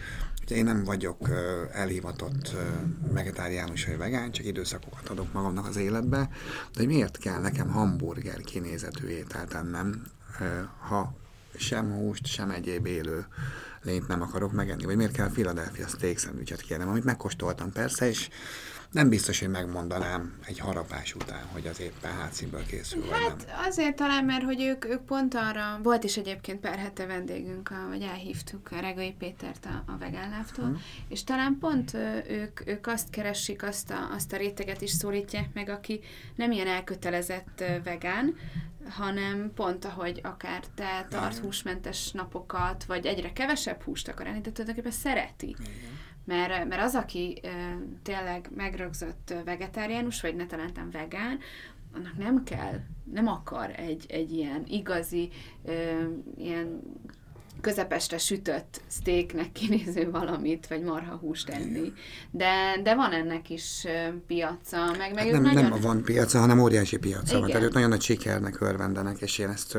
ugye 0.42 0.56
én 0.56 0.64
nem 0.64 0.84
vagyok 0.84 1.28
elhivatott 1.72 2.56
vegetáriánus 3.12 3.86
vagy 3.86 3.96
vegán, 3.96 4.30
csak 4.30 4.46
időszakokat 4.46 5.08
adok 5.08 5.32
magamnak 5.32 5.66
az 5.66 5.76
életbe, 5.76 6.18
de 6.72 6.78
hogy 6.78 6.86
miért 6.86 7.18
kell 7.18 7.40
nekem 7.40 7.68
hamburger 7.68 8.40
kinézetű 8.40 9.06
ételt 9.06 9.54
ennem, 9.54 10.02
ha 10.88 11.14
sem 11.56 11.92
húst, 11.92 12.26
sem 12.26 12.50
egyéb 12.50 12.86
élő 12.86 13.26
lényt 13.82 14.08
nem 14.08 14.22
akarok 14.22 14.52
megenni, 14.52 14.84
vagy 14.84 14.96
miért 14.96 15.12
kell 15.12 15.30
Philadelphia 15.30 15.86
steak 15.86 16.18
szendvicset 16.18 16.60
kérnem, 16.60 16.88
amit 16.88 17.04
megkóstoltam 17.04 17.72
persze, 17.72 18.08
és 18.08 18.28
nem 18.90 19.08
biztos, 19.08 19.38
hogy 19.38 19.48
megmondanám 19.48 20.38
egy 20.46 20.58
harapás 20.58 21.14
után, 21.14 21.44
hogy 21.52 21.66
az 21.66 21.80
éppen 21.80 22.12
hátszínből 22.12 22.66
készül, 22.66 23.08
Hát 23.10 23.46
nem. 23.46 23.56
azért 23.66 23.96
talán, 23.96 24.24
mert 24.24 24.42
hogy 24.42 24.62
ők, 24.62 24.84
ők 24.84 25.00
pont 25.00 25.34
arra, 25.34 25.80
volt 25.82 26.04
is 26.04 26.16
egyébként 26.16 26.60
pár 26.60 26.78
hete 26.78 27.06
vendégünk, 27.06 27.70
a, 27.70 27.88
vagy 27.88 28.02
elhívtuk 28.02 28.68
a 28.70 28.80
Regai 28.80 29.14
Pétert 29.18 29.66
a, 29.66 29.92
a 29.92 29.96
vegánláftól, 29.98 30.64
hmm. 30.64 30.82
és 31.08 31.24
talán 31.24 31.56
pont 31.60 31.94
ők, 32.28 32.66
ők 32.66 32.86
azt 32.86 33.10
keresik, 33.10 33.62
azt 33.62 33.90
a, 33.90 34.14
azt 34.14 34.32
a 34.32 34.36
réteget 34.36 34.80
is 34.80 34.90
szólítják 34.90 35.48
meg, 35.54 35.68
aki 35.68 36.00
nem 36.34 36.52
ilyen 36.52 36.66
elkötelezett 36.66 37.64
vegán, 37.84 38.36
hanem 38.88 39.52
pont 39.54 39.84
ahogy 39.84 40.20
akár 40.22 40.64
te 40.74 41.06
tart 41.10 41.38
húsmentes 41.38 42.10
napokat, 42.10 42.84
vagy 42.84 43.06
egyre 43.06 43.32
kevesebb 43.32 43.82
húst 43.82 44.08
akar 44.08 44.26
enni, 44.26 44.40
de 44.40 44.50
tulajdonképpen 44.50 44.98
szereti. 44.98 45.48
Igen. 45.48 45.97
Mert, 46.28 46.68
mert 46.68 46.82
az, 46.82 46.94
aki 46.94 47.38
ö, 47.42 47.48
tényleg 48.02 48.50
megrögzött 48.56 49.34
vegetáriánus, 49.44 50.20
vagy 50.20 50.36
ne 50.36 50.46
talentem 50.46 50.90
vegán, 50.90 51.38
annak 51.94 52.18
nem 52.18 52.44
kell, 52.44 52.80
nem 53.12 53.26
akar 53.26 53.70
egy, 53.76 54.06
egy 54.08 54.32
ilyen 54.32 54.64
igazi, 54.66 55.28
ö, 55.64 56.04
ilyen 56.36 56.82
közepestre 57.60 58.18
sütött 58.18 58.80
steaknek 58.90 59.52
kinéző 59.52 60.10
valamit, 60.10 60.66
vagy 60.66 60.82
marhahúst 60.82 61.48
enni. 61.48 61.92
De, 62.30 62.80
de 62.82 62.94
van 62.94 63.12
ennek 63.12 63.50
is 63.50 63.86
piaca, 64.26 64.86
meg, 64.98 65.14
meg 65.14 65.24
hát 65.24 65.32
nem, 65.32 65.42
nagyon... 65.42 65.70
nem 65.70 65.80
van 65.80 66.02
piaca, 66.02 66.38
hanem 66.38 66.58
óriási 66.58 66.98
piaca 66.98 67.22
Igen. 67.26 67.40
van. 67.40 67.48
Tehát 67.48 67.64
ők 67.64 67.72
nagyon 67.72 67.88
nagy 67.88 68.02
sikernek 68.02 68.60
örvendenek, 68.60 69.20
és 69.20 69.38
én 69.38 69.48
ezt, 69.48 69.78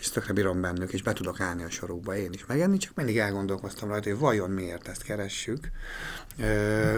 ezt 0.00 0.12
tökre 0.12 0.32
bírom 0.32 0.60
bennük, 0.60 0.92
és 0.92 1.02
be 1.02 1.12
tudok 1.12 1.40
állni 1.40 1.62
a 1.62 1.70
sorukba 1.70 2.16
én 2.16 2.32
is 2.32 2.46
megenni, 2.46 2.76
csak 2.76 2.94
mindig 2.94 3.18
elgondolkoztam 3.18 3.88
rajta, 3.88 4.08
hogy 4.08 4.18
vajon 4.18 4.50
miért 4.50 4.88
ezt 4.88 5.02
keressük. 5.02 5.70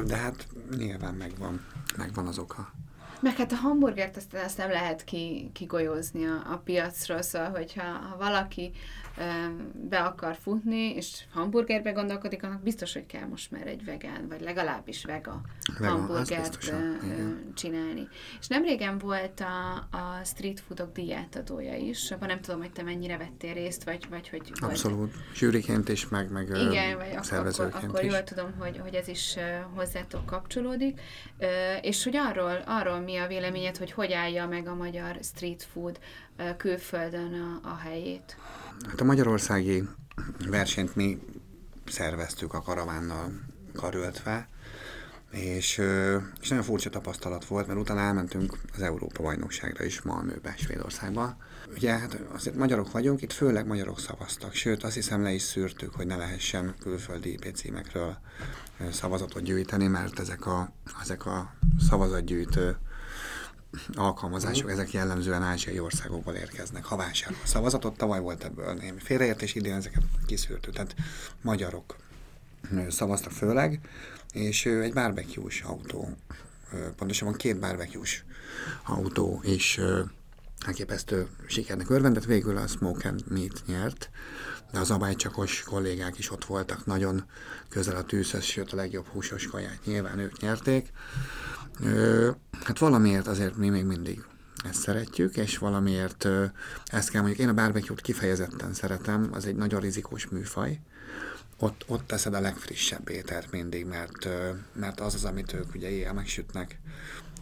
De 0.06 0.16
hát 0.16 0.46
nyilván 0.76 1.14
megvan, 1.14 1.66
megvan 1.96 2.26
az 2.26 2.38
oka. 2.38 2.72
Meg 3.20 3.36
hát 3.36 3.52
a 3.52 3.54
hamburgert 3.54 4.16
azt, 4.16 4.34
azt 4.34 4.56
nem 4.56 4.70
lehet 4.70 5.04
ki, 5.04 5.50
kigolyózni 5.52 6.26
a, 6.26 6.52
a 6.52 6.56
piacról, 6.64 7.22
szóval 7.22 7.50
hogyha 7.50 7.82
ha 7.82 8.16
valaki 8.16 8.72
be 9.88 9.98
akar 9.98 10.36
futni, 10.36 10.94
és 10.94 11.24
hamburgerbe 11.32 11.90
gondolkodik, 11.90 12.42
annak 12.42 12.62
biztos, 12.62 12.92
hogy 12.92 13.06
kell 13.06 13.26
most 13.26 13.50
már 13.50 13.66
egy 13.66 13.84
vegán, 13.84 14.28
vagy 14.28 14.40
legalábbis 14.40 15.04
vega, 15.04 15.40
vega 15.78 15.92
hamburgert 15.92 16.58
csinálni. 17.54 18.08
És 18.40 18.46
nem 18.46 18.62
régen 18.62 18.98
volt 18.98 19.40
a, 19.40 19.74
a 19.96 20.24
street 20.24 20.60
foodok 20.60 20.92
diátadója 20.92 21.76
is, 21.76 22.10
abban 22.10 22.28
nem 22.28 22.40
tudom, 22.40 22.60
hogy 22.60 22.72
te 22.72 22.82
mennyire 22.82 23.16
vettél 23.16 23.54
részt, 23.54 23.84
vagy, 23.84 24.06
vagy 24.10 24.28
hogy... 24.28 24.52
Abszolút. 24.60 25.14
Zsűriként 25.34 25.88
is, 25.88 26.08
meg, 26.08 26.30
meg 26.30 26.48
Igen, 26.48 26.96
vagy 26.96 27.16
akkor, 27.16 27.70
akkor 27.72 28.04
jól 28.04 28.24
tudom, 28.24 28.54
hogy, 28.58 28.78
hogy 28.78 28.94
ez 28.94 29.08
is 29.08 29.36
hozzátok 29.74 30.26
kapcsolódik. 30.26 31.00
És 31.80 32.04
hogy 32.04 32.16
arról, 32.16 32.62
arról 32.66 32.98
mi 32.98 33.16
a 33.16 33.26
véleményed, 33.26 33.76
hogy 33.76 33.92
hogy 33.92 34.12
állja 34.12 34.46
meg 34.46 34.66
a 34.66 34.74
magyar 34.74 35.18
street 35.22 35.62
food 35.62 35.98
külföldön 36.56 37.60
a, 37.64 37.68
a 37.68 37.76
helyét? 37.76 38.36
Hát 38.88 39.00
a 39.00 39.04
magyarországi 39.04 39.88
versenyt 40.48 40.96
mi 40.96 41.18
szerveztük 41.86 42.54
a 42.54 42.62
karavánnal 42.62 43.32
karöltve, 43.74 44.48
és, 45.30 45.82
és 46.40 46.48
nagyon 46.48 46.64
furcsa 46.64 46.90
tapasztalat 46.90 47.44
volt, 47.44 47.66
mert 47.66 47.78
utána 47.78 48.00
elmentünk 48.00 48.58
az 48.74 48.82
Európa 48.82 49.22
bajnokságra 49.22 49.84
is 49.84 50.02
Malmöbe, 50.02 50.54
Svédországba. 50.58 51.36
Ugye 51.74 51.98
hát 51.98 52.18
azért 52.32 52.56
magyarok 52.56 52.92
vagyunk, 52.92 53.22
itt 53.22 53.32
főleg 53.32 53.66
magyarok 53.66 54.00
szavaztak, 54.00 54.54
sőt 54.54 54.82
azt 54.82 54.94
hiszem 54.94 55.22
le 55.22 55.32
is 55.32 55.42
szűrtük, 55.42 55.94
hogy 55.94 56.06
ne 56.06 56.16
lehessen 56.16 56.74
külföldi 56.80 57.32
IP 57.32 57.54
címekről 57.54 58.16
szavazatot 58.90 59.42
gyűjteni, 59.42 59.86
mert 59.86 60.18
ezek 60.18 60.46
a, 60.46 60.72
ezek 61.02 61.26
a 61.26 61.54
szavazatgyűjtő 61.88 62.76
alkalmazások, 63.94 64.66
mm. 64.66 64.70
ezek 64.70 64.92
jellemzően 64.92 65.42
ázsiai 65.42 65.78
országokból 65.78 66.34
érkeznek, 66.34 66.84
ha 66.84 66.96
vásárol 66.96 67.38
szavazatot. 67.44 67.96
Tavaly 67.96 68.20
volt 68.20 68.44
ebből 68.44 68.74
némi 68.74 68.98
félreértés, 68.98 69.54
idén 69.54 69.74
ezeket 69.74 70.02
kiszűrtük, 70.26 70.74
tehát 70.74 70.94
magyarok 71.42 71.96
szavaztak 72.88 73.32
főleg, 73.32 73.80
és 74.32 74.66
egy 74.66 74.92
barbecue 74.92 75.50
autó, 75.64 76.16
pontosabban 76.96 77.34
két 77.34 77.58
barbecue 77.58 78.06
autó 78.84 79.40
is 79.44 79.80
elképesztő 80.66 81.28
sikernek 81.46 81.90
örvendett, 81.90 82.24
végül 82.24 82.56
a 82.56 82.66
Smoke 82.66 83.08
and 83.08 83.22
Meat 83.28 83.62
nyert, 83.66 84.10
de 84.72 84.78
az 84.78 84.90
abálycsakos 84.90 85.62
kollégák 85.62 86.18
is 86.18 86.30
ott 86.30 86.44
voltak, 86.44 86.86
nagyon 86.86 87.24
közel 87.68 87.96
a 87.96 88.04
tűzhöz, 88.04 88.44
sőt 88.44 88.72
a 88.72 88.76
legjobb 88.76 89.06
húsos 89.06 89.46
kaját 89.46 89.84
nyilván 89.84 90.18
ők 90.18 90.40
nyerték. 90.40 90.92
Hát 92.64 92.78
valamiért 92.78 93.26
azért 93.26 93.56
mi 93.56 93.68
még 93.68 93.84
mindig 93.84 94.24
ezt 94.64 94.80
szeretjük, 94.80 95.36
és 95.36 95.58
valamiért 95.58 96.28
ezt 96.84 97.10
kell 97.10 97.20
mondjuk, 97.20 97.40
én 97.40 97.48
a 97.48 97.54
barbecue-t 97.54 98.00
kifejezetten 98.00 98.74
szeretem, 98.74 99.28
az 99.32 99.46
egy 99.46 99.56
nagyon 99.56 99.80
rizikós 99.80 100.28
műfaj, 100.28 100.80
ott, 101.58 101.84
ott 101.86 102.06
teszed 102.06 102.34
a 102.34 102.40
legfrissebb 102.40 103.08
ételt 103.08 103.50
mindig, 103.50 103.86
mert, 103.86 104.28
mert 104.72 105.00
az 105.00 105.14
az, 105.14 105.24
amit 105.24 105.52
ők 105.52 105.74
ugye 105.74 105.90
éjjel 105.90 106.12
megsütnek, 106.12 106.80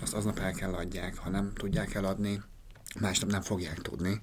azt 0.00 0.14
aznap 0.14 0.38
el 0.38 0.52
kell 0.52 0.72
adják, 0.72 1.16
ha 1.16 1.30
nem 1.30 1.52
tudják 1.54 1.94
eladni, 1.94 2.42
másnap 3.00 3.30
nem 3.30 3.40
fogják 3.40 3.78
tudni. 3.78 4.22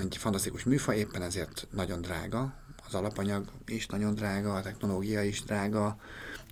Egy 0.00 0.16
fantasztikus 0.16 0.64
műfaj, 0.64 0.96
éppen 0.96 1.22
ezért 1.22 1.66
nagyon 1.70 2.00
drága, 2.00 2.54
az 2.86 2.94
alapanyag 2.94 3.50
is 3.66 3.86
nagyon 3.86 4.14
drága, 4.14 4.54
a 4.54 4.62
technológia 4.62 5.22
is 5.22 5.42
drága, 5.42 5.98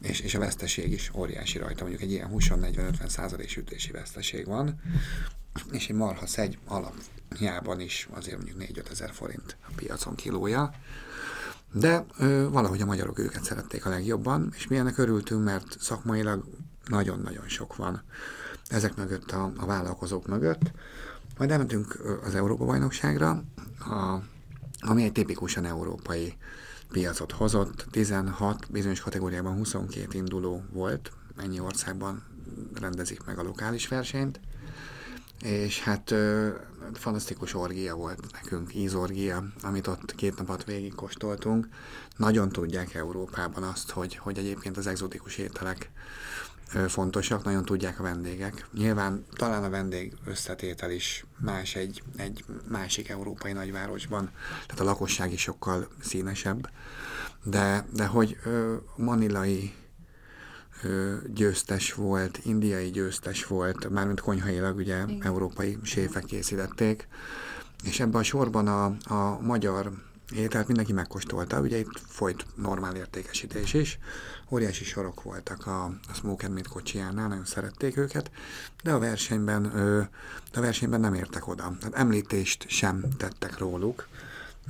és, 0.01 0.21
és 0.21 0.35
a 0.35 0.39
veszteség 0.39 0.93
is 0.93 1.11
óriási 1.15 1.59
rajta. 1.59 1.81
Mondjuk 1.81 2.03
egy 2.03 2.11
ilyen 2.11 2.31
20-40-50 2.33 3.09
százalék 3.09 3.49
sütési 3.49 3.93
veszteség 3.93 4.47
van, 4.47 4.81
és 5.71 5.89
egy 5.89 5.97
marha 5.97 6.27
szegy 6.27 6.59
alapjában 6.67 7.81
is 7.81 8.09
azért 8.11 8.37
mondjuk 8.37 8.85
4-5 8.87 8.91
ezer 8.91 9.11
forint 9.13 9.57
a 9.69 9.73
piacon 9.77 10.15
kilója. 10.15 10.75
De 11.73 12.05
ö, 12.19 12.49
valahogy 12.51 12.81
a 12.81 12.85
magyarok 12.85 13.19
őket 13.19 13.45
szerették 13.45 13.87
a 13.87 13.89
legjobban, 13.89 14.53
és 14.57 14.67
mi 14.67 14.77
ennek 14.77 14.99
örültünk, 14.99 15.45
mert 15.45 15.77
szakmailag 15.81 16.45
nagyon-nagyon 16.85 17.49
sok 17.49 17.77
van 17.77 18.03
ezek 18.69 18.97
mögött, 18.97 19.31
a, 19.31 19.53
a 19.57 19.67
vállalkozók 19.67 20.27
mögött. 20.27 20.73
Majd 21.39 21.51
elmentünk 21.51 22.01
az 22.25 22.35
Európa-bajnokságra, 22.35 23.45
ami 24.81 25.05
egy 25.05 25.13
tipikusan 25.13 25.65
európai 25.65 26.37
piacot 26.95 27.33
hozott, 27.33 27.87
16, 27.91 28.67
bizonyos 28.71 29.01
kategóriában 29.01 29.57
22 29.57 30.19
induló 30.19 30.63
volt, 30.73 31.13
ennyi 31.37 31.61
országban 31.61 32.23
rendezik 32.75 33.25
meg 33.25 33.39
a 33.39 33.43
lokális 33.43 33.89
versenyt, 33.89 34.41
és 35.43 35.81
hát 35.81 36.11
ö, 36.11 36.49
fantasztikus 36.93 37.55
orgia 37.55 37.95
volt 37.95 38.33
nekünk, 38.33 38.75
ízorgia, 38.75 39.45
amit 39.63 39.87
ott 39.87 40.15
két 40.15 40.37
napot 40.37 40.65
végig 40.65 40.95
kóstoltunk. 40.95 41.69
Nagyon 42.17 42.49
tudják 42.49 42.95
Európában 42.95 43.63
azt, 43.63 43.91
hogy, 43.91 44.17
hogy 44.17 44.39
egyébként 44.39 44.77
az 44.77 44.87
exotikus 44.87 45.37
ételek 45.39 45.91
fontosak, 46.89 47.45
nagyon 47.45 47.65
tudják 47.65 48.01
a 48.01 48.03
vendégek. 48.03 48.67
Nyilván 48.73 49.25
talán 49.37 49.65
a 49.65 49.71
vendég 49.71 50.13
összetétel 50.25 50.91
is 50.91 51.25
más 51.39 51.75
egy, 51.75 52.03
egy 52.17 52.45
másik 52.69 53.09
európai 53.09 53.53
nagyvárosban, 53.53 54.31
tehát 54.67 54.81
a 54.81 54.85
lakosság 54.85 55.33
is 55.33 55.41
sokkal 55.41 55.89
színesebb, 56.01 56.71
de, 57.43 57.87
de 57.93 58.07
hogy 58.07 58.37
manilai 58.97 59.75
győztes 61.35 61.93
volt, 61.93 62.39
indiai 62.43 62.91
győztes 62.91 63.47
volt, 63.47 63.89
mármint 63.91 64.21
konyhailag 64.21 64.77
ugye 64.77 65.03
Igen. 65.07 65.23
európai 65.23 65.79
séfek 65.83 66.25
készítették, 66.25 67.09
és 67.85 68.01
ebben 68.01 68.21
a 68.21 68.25
sorban 68.25 68.67
a, 68.67 68.85
a 69.15 69.41
magyar 69.41 69.93
ételt 70.33 70.67
mindenki 70.67 70.93
megkóstolta, 70.93 71.61
ugye 71.61 71.79
itt 71.79 72.01
folyt 72.07 72.47
normál 72.57 72.97
értékesítés 72.97 73.75
is, 73.75 73.99
óriási 74.51 74.85
sorok 74.85 75.23
voltak 75.23 75.67
a, 75.67 75.85
a 75.85 76.15
Smoke 76.15 76.47
and 76.47 76.55
Meat 76.55 76.69
kocsijánál, 76.69 77.29
nagyon 77.29 77.45
szerették 77.45 77.97
őket, 77.97 78.31
de 78.83 78.93
a 78.93 78.99
versenyben, 78.99 79.63
de 80.53 80.59
a 80.59 80.61
versenyben 80.61 81.01
nem 81.01 81.15
értek 81.15 81.49
oda. 81.49 81.77
Tehát 81.81 81.95
említést 81.95 82.69
sem 82.69 83.05
tettek 83.17 83.59
róluk, 83.59 84.09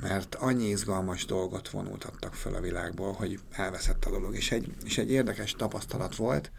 mert 0.01 0.35
annyi 0.35 0.67
izgalmas 0.67 1.25
dolgot 1.25 1.69
vonultattak 1.69 2.33
föl 2.33 2.55
a 2.55 2.61
világból, 2.61 3.13
hogy 3.13 3.39
elveszett 3.51 4.05
a 4.05 4.09
dolog. 4.09 4.35
És 4.35 4.51
egy, 4.51 4.73
és 4.83 4.97
egy 4.97 5.11
érdekes 5.11 5.51
tapasztalat 5.51 6.15
volt, 6.15 6.51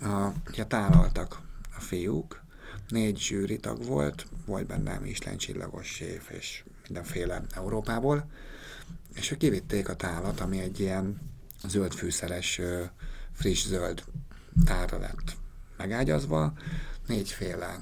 a, 0.00 0.28
ugye 0.48 0.64
tálaltak 0.64 1.40
a 1.76 1.80
fiúk, 1.80 2.42
négy 2.88 3.18
zsűri 3.18 3.56
tag 3.56 3.84
volt, 3.84 4.26
volt 4.46 4.66
benne 4.66 4.98
Michelin 4.98 5.38
csillagos 5.38 5.86
séf 5.86 6.30
és 6.30 6.64
mindenféle 6.92 7.42
Európából, 7.54 8.24
és 9.14 9.30
ők 9.30 9.38
kivitték 9.38 9.88
a 9.88 9.96
tálat, 9.96 10.40
ami 10.40 10.58
egy 10.58 10.80
ilyen 10.80 11.20
zöld 11.66 11.92
fűszeres, 11.92 12.60
friss 13.32 13.66
zöld 13.66 14.04
tárra 14.64 14.98
lett 14.98 15.36
megágyazva, 15.76 16.52
négyféle, 17.06 17.78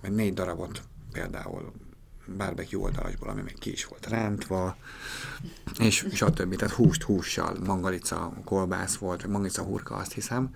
vagy 0.00 0.12
négy 0.12 0.34
darabot 0.34 0.82
például 1.12 1.72
barbecue 2.36 2.82
oldalásból, 2.82 3.28
ami 3.28 3.42
még 3.42 3.58
ki 3.58 3.72
is 3.72 3.84
volt 3.84 4.06
rántva, 4.06 4.76
és 5.78 6.06
stb. 6.12 6.56
Tehát 6.56 6.74
húst 6.74 7.02
hússal, 7.02 7.56
mangalica, 7.66 8.32
kolbász 8.44 8.96
volt, 8.96 9.20
vagy 9.20 9.30
mangalica 9.30 9.62
hurka, 9.62 9.94
azt 9.94 10.12
hiszem. 10.12 10.54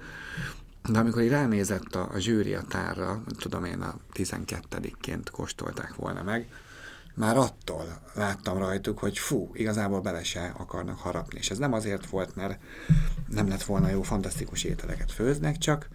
De 0.89 0.99
amikor 0.99 1.23
így 1.23 1.31
ránézett 1.31 1.95
a, 1.95 2.11
a 2.13 2.19
zsűri 2.19 2.55
a 2.55 2.63
tárra, 2.63 3.23
tudom 3.39 3.65
én 3.65 3.81
a 3.81 3.95
12-ként 4.15 5.27
kóstolták 5.31 5.95
volna 5.95 6.23
meg, 6.23 6.49
már 7.15 7.37
attól 7.37 8.01
láttam 8.15 8.59
rajtuk, 8.59 8.99
hogy 8.99 9.19
fú, 9.19 9.51
igazából 9.53 10.01
bele 10.01 10.23
se 10.23 10.53
akarnak 10.59 10.99
harapni. 10.99 11.39
És 11.39 11.51
ez 11.51 11.59
nem 11.59 11.73
azért 11.73 12.07
volt, 12.07 12.37
mert 12.37 12.59
nem 13.29 13.49
lett 13.49 13.63
volna 13.63 13.89
jó, 13.89 14.03
fantasztikus 14.03 14.65
ételeket 14.65 15.13
főznek, 15.13 15.59
csak 15.59 15.89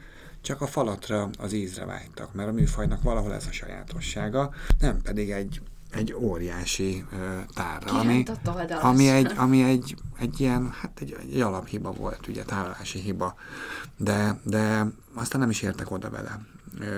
csak 0.46 0.62
a 0.62 0.68
falatra, 0.68 1.30
az 1.38 1.54
ízre 1.54 1.86
vágytak, 1.86 2.34
mert 2.34 2.50
a 2.50 2.52
műfajnak 2.52 3.02
valahol 3.02 3.34
ez 3.34 3.46
a 3.48 3.52
sajátossága, 3.52 4.54
nem 4.80 5.02
pedig 5.02 5.32
egy, 5.32 5.62
egy 5.92 6.14
óriási 6.14 7.06
uh, 7.12 7.20
tárra, 7.54 8.00
ami, 8.00 8.24
ami, 8.82 9.10
egy, 9.10 9.32
ami 9.36 9.64
egy, 9.64 9.96
egy 10.20 10.40
ilyen, 10.40 10.72
hát 10.82 11.00
egy, 11.02 11.18
egy 11.20 11.42
alaphiba 11.42 11.92
volt, 11.92 12.28
ugye, 12.28 12.44
tárolási 12.44 13.00
hiba, 13.00 13.36
de, 13.98 14.40
de 14.44 14.86
aztán 15.14 15.40
nem 15.40 15.50
is 15.50 15.62
értek 15.62 15.92
oda 15.92 16.10
vele, 16.10 16.40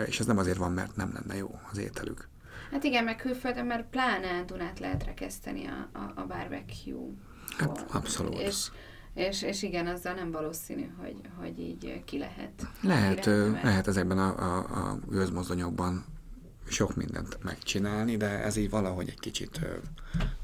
és 0.06 0.20
ez 0.20 0.26
nem 0.26 0.38
azért 0.38 0.58
van, 0.58 0.72
mert 0.72 0.96
nem 0.96 1.12
lenne 1.14 1.38
jó 1.38 1.60
az 1.72 1.78
ételük. 1.78 2.28
Hát 2.72 2.84
igen, 2.84 3.04
meg 3.04 3.16
külföldön, 3.16 3.66
mert 3.66 3.90
pláne 3.90 4.44
Dunát 4.44 4.80
lehet 4.80 5.04
rekeszteni 5.04 5.66
a, 5.66 5.90
a, 5.94 6.12
a 6.16 6.26
barbecue. 6.26 7.10
Hát 7.58 7.86
abszolút. 7.92 8.40
És, 8.40 8.70
és, 9.14 9.42
és 9.42 9.64
igen, 9.64 9.88
azzal 9.88 10.14
nem 10.14 10.32
valószínű, 10.32 10.92
hogy, 10.98 11.22
hogy 11.40 11.60
így 11.60 12.04
ki 12.06 12.18
lehet. 12.18 12.68
Lehet, 12.82 13.20
ki 13.20 13.30
lehet, 13.30 13.64
lehet 13.64 13.88
ezekben 13.88 14.18
a, 14.18 14.38
a, 14.38 14.58
a 14.58 15.00
gőzmozdonyokban 15.08 16.06
sok 16.70 16.96
mindent 16.96 17.44
megcsinálni, 17.44 18.18
de 18.18 18.44
ez 18.44 18.56
így 18.56 18.70
valahogy 18.70 19.10
egy 19.10 19.20
kicsit 19.20 19.60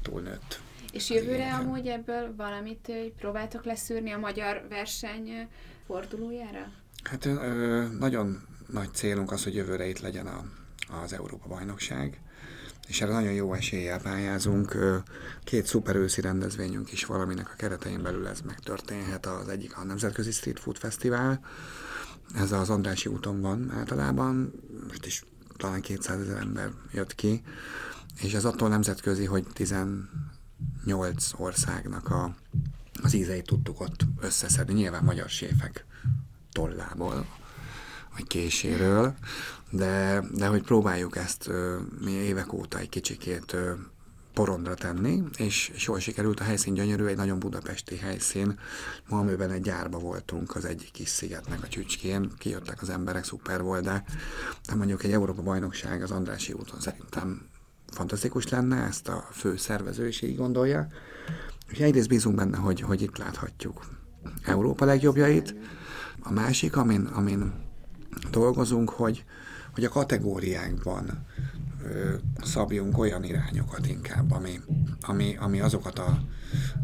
túlnőtt. 0.02 0.60
És 0.92 1.10
jövőre 1.10 1.36
igen. 1.36 1.60
amúgy 1.60 1.86
ebből 1.86 2.34
valamit 2.36 2.92
próbáltok 3.16 3.64
leszűrni 3.64 4.10
a 4.10 4.18
magyar 4.18 4.66
verseny 4.68 5.48
fordulójára? 5.86 6.72
Hát 7.02 7.24
ö, 7.24 7.84
nagyon 7.98 8.46
nagy 8.66 8.92
célunk 8.92 9.32
az, 9.32 9.44
hogy 9.44 9.54
jövőre 9.54 9.86
itt 9.86 10.00
legyen 10.00 10.26
a, 10.26 10.44
az 11.02 11.12
Európa 11.12 11.48
bajnokság, 11.48 12.20
és 12.88 13.00
erre 13.00 13.12
nagyon 13.12 13.32
jó 13.32 13.54
eséllyel 13.54 14.00
pályázunk. 14.00 14.76
Két 15.44 15.66
szuper 15.66 15.96
őszi 15.96 16.20
rendezvényünk 16.20 16.92
is 16.92 17.04
valaminek 17.04 17.50
a 17.50 17.56
keretein 17.56 18.02
belül 18.02 18.26
ez 18.26 18.40
megtörténhet. 18.40 19.26
Az 19.26 19.48
egyik 19.48 19.76
a 19.76 19.84
Nemzetközi 19.84 20.30
Street 20.30 20.60
Food 20.60 20.76
Fesztivál, 20.76 21.40
ez 22.34 22.52
az 22.52 22.70
Andrási 22.70 23.08
úton 23.08 23.40
van 23.40 23.70
általában, 23.70 24.52
most 24.88 25.06
is 25.06 25.24
talán 25.56 25.80
200 25.80 26.20
ezer 26.20 26.36
ember 26.36 26.70
jött 26.92 27.14
ki, 27.14 27.42
és 28.20 28.34
ez 28.34 28.44
attól 28.44 28.68
nemzetközi, 28.68 29.24
hogy 29.24 29.46
18 29.52 30.06
országnak 31.36 32.10
a, 32.10 32.34
az 33.02 33.14
ízeit 33.14 33.46
tudtuk 33.46 33.80
ott 33.80 34.06
összeszedni, 34.20 34.72
nyilván 34.74 35.04
magyar 35.04 35.28
séfek 35.28 35.84
tollából, 36.52 37.26
vagy 38.14 38.26
késéről, 38.26 39.14
de, 39.76 40.24
de 40.34 40.46
hogy 40.46 40.62
próbáljuk 40.62 41.16
ezt 41.16 41.50
mi 42.04 42.10
évek 42.10 42.52
óta 42.52 42.78
egy 42.78 42.88
kicsikét 42.88 43.56
porondra 44.34 44.74
tenni, 44.74 45.22
és, 45.36 45.70
és 45.74 45.86
jól 45.86 45.98
sikerült, 45.98 46.40
a 46.40 46.44
helyszín 46.44 46.74
gyönyörű, 46.74 47.04
egy 47.04 47.16
nagyon 47.16 47.38
budapesti 47.38 47.96
helyszín. 47.96 48.58
Malmöben 49.08 49.50
egy 49.50 49.62
gyárba 49.62 49.98
voltunk 49.98 50.56
az 50.56 50.64
egyik 50.64 50.90
kis 50.90 51.08
szigetnek 51.08 51.62
a 51.62 51.68
csücskén, 51.68 52.30
kijöttek 52.38 52.82
az 52.82 52.88
emberek, 52.88 53.24
szuper 53.24 53.62
volt, 53.62 53.84
de, 53.84 54.04
de 54.68 54.74
mondjuk 54.74 55.04
egy 55.04 55.12
Európa 55.12 55.42
bajnokság 55.42 56.02
az 56.02 56.10
Andrási 56.10 56.52
úton 56.52 56.80
szerintem 56.80 57.46
fantasztikus 57.86 58.48
lenne, 58.48 58.76
ezt 58.76 59.08
a 59.08 59.28
fő 59.32 59.56
szervező 59.56 60.08
is 60.08 60.22
így 60.22 60.36
gondolja. 60.36 60.86
És 61.68 61.78
egyrészt 61.78 62.08
bízunk 62.08 62.36
benne, 62.36 62.56
hogy, 62.56 62.80
hogy 62.80 63.02
itt 63.02 63.18
láthatjuk 63.18 63.86
Európa 64.44 64.84
legjobbjait. 64.84 65.54
A 66.20 66.32
másik, 66.32 66.76
amin, 66.76 67.04
amin 67.04 67.63
dolgozunk, 68.30 68.90
hogy, 68.90 69.24
hogy 69.74 69.84
a 69.84 69.88
kategóriákban 69.88 71.26
ö, 71.82 72.14
szabjunk 72.42 72.98
olyan 72.98 73.24
irányokat 73.24 73.86
inkább, 73.86 74.30
ami, 74.32 74.60
ami, 75.00 75.36
ami 75.40 75.60
azokat 75.60 75.98
a 75.98 76.22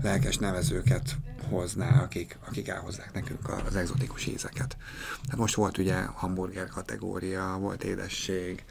lelkes 0.02 0.38
nevezőket 0.38 1.16
hozná, 1.48 2.02
akik, 2.02 2.38
akik 2.46 2.68
elhozzák 2.68 3.12
nekünk 3.12 3.48
az 3.66 3.76
exotikus 3.76 4.26
ízeket. 4.26 4.76
Tehát 5.22 5.38
most 5.38 5.54
volt 5.54 5.78
ugye 5.78 6.02
hamburger 6.02 6.68
kategória, 6.68 7.56
volt 7.60 7.84
édesség, 7.84 8.64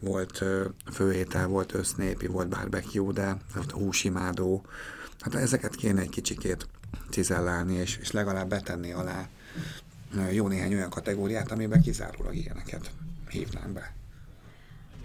volt 0.00 0.44
főétel, 0.92 1.46
volt 1.46 1.74
össznépi, 1.74 2.26
volt 2.26 2.48
barbecue, 2.48 3.12
de 3.12 3.36
volt 3.54 3.70
húsimádó. 3.70 4.64
Hát 5.20 5.34
ezeket 5.34 5.74
kéne 5.74 6.00
egy 6.00 6.08
kicsikét 6.08 6.68
cizellálni, 7.10 7.74
és, 7.74 7.96
és 7.96 8.10
legalább 8.10 8.48
betenni 8.48 8.92
alá 8.92 9.28
jó 10.32 10.48
néhány 10.48 10.74
olyan 10.74 10.90
kategóriát, 10.90 11.50
amiben 11.50 11.82
kizárólag 11.82 12.34
ilyeneket 12.34 12.90
hívnánk 13.28 13.72
be. 13.72 13.92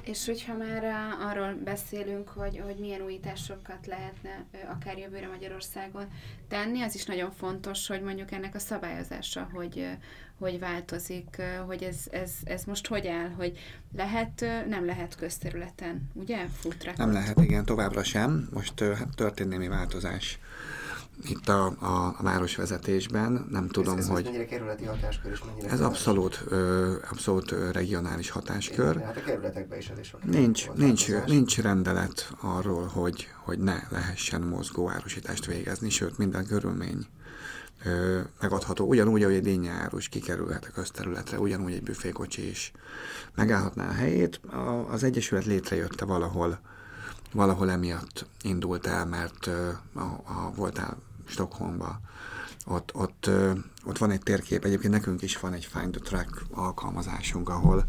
És 0.07 0.25
hogyha 0.25 0.53
már 0.53 0.83
arról 1.19 1.53
beszélünk, 1.63 2.29
hogy, 2.29 2.61
hogy 2.65 2.75
milyen 2.79 3.01
újításokat 3.01 3.85
lehetne 3.85 4.45
akár 4.69 4.97
jövőre 4.97 5.27
Magyarországon 5.27 6.05
tenni, 6.47 6.81
az 6.81 6.95
is 6.95 7.05
nagyon 7.05 7.31
fontos, 7.31 7.87
hogy 7.87 8.01
mondjuk 8.01 8.31
ennek 8.31 8.55
a 8.55 8.59
szabályozása, 8.59 9.49
hogy, 9.53 9.87
hogy 10.39 10.59
változik, 10.59 11.41
hogy 11.65 11.83
ez, 11.83 11.97
ez, 12.11 12.31
ez 12.43 12.63
most 12.63 12.87
hogy 12.87 13.07
áll, 13.07 13.29
hogy 13.29 13.59
lehet, 13.95 14.45
nem 14.67 14.85
lehet 14.85 15.15
közterületen, 15.15 16.09
ugye? 16.13 16.45
Futrakot? 16.47 16.97
Nem 16.97 17.11
lehet, 17.11 17.39
igen, 17.39 17.65
továbbra 17.65 18.03
sem. 18.03 18.49
Most 18.53 18.79
hát 18.79 19.15
történelmi 19.15 19.67
változás 19.67 20.39
itt 21.25 21.49
a, 21.49 21.65
a, 21.65 22.15
a 22.17 22.23
városvezetésben, 22.23 23.47
nem 23.51 23.67
tudom, 23.67 23.97
ez, 23.97 24.03
ez 24.03 24.10
hogy... 24.10 24.23
mennyire 24.23 24.45
kerületi 24.45 24.86
hatáskör, 24.86 25.32
és 25.32 25.43
mennyire... 25.45 25.69
Ez 25.69 25.82
abszolút, 25.82 26.43
ö, 26.47 26.93
abszolút 27.12 27.51
regionális 27.71 28.30
hatáskör. 28.30 28.95
Igen, 28.95 29.08
hát 29.08 29.17
a 29.17 29.21
kerületekben 29.21 29.77
is 29.77 29.89
ez 29.89 29.99
is 29.99 30.15
nincs, 30.23 30.69
nincs, 30.75 31.08
nincs 31.25 31.60
rendelet 31.60 32.34
arról, 32.41 32.86
hogy, 32.86 33.27
hogy 33.43 33.60
ne 33.60 33.77
lehessen 33.89 34.41
mozgó 34.41 34.89
árusítást 34.89 35.45
végezni, 35.45 35.89
sőt, 35.89 36.17
minden 36.17 36.45
körülmény 36.45 37.06
ö, 37.86 38.19
megadható. 38.41 38.88
Ugyanúgy, 38.88 39.23
ahogy 39.23 39.36
egy 39.36 39.43
dinnyárus 39.43 40.10
kikerülhet 40.10 40.65
a 40.65 40.71
közterületre, 40.73 41.39
ugyanúgy 41.39 41.73
egy 41.73 41.84
büfékocsi 41.84 42.49
is 42.49 42.71
megállhatná 43.36 43.88
a 43.88 43.93
helyét. 43.93 44.39
A, 44.51 44.91
az 44.91 45.03
Egyesület 45.03 45.45
létrejötte 45.45 46.06
valahol 46.06 46.60
valahol 47.32 47.71
emiatt 47.71 48.25
indult 48.41 48.88
el, 48.88 49.06
mert 49.06 49.49
ha, 49.93 50.21
ha 50.23 50.51
voltál 50.56 50.97
Stockholmba, 51.27 51.99
ott, 52.65 52.95
ott, 52.95 53.29
ott 53.85 53.97
van 53.97 54.11
egy 54.11 54.21
térkép, 54.21 54.63
egyébként 54.63 54.93
nekünk 54.93 55.21
is 55.21 55.39
van 55.39 55.53
egy 55.53 55.65
Find 55.65 55.91
the 55.91 56.01
Track 56.01 56.45
alkalmazásunk, 56.51 57.49
ahol, 57.49 57.85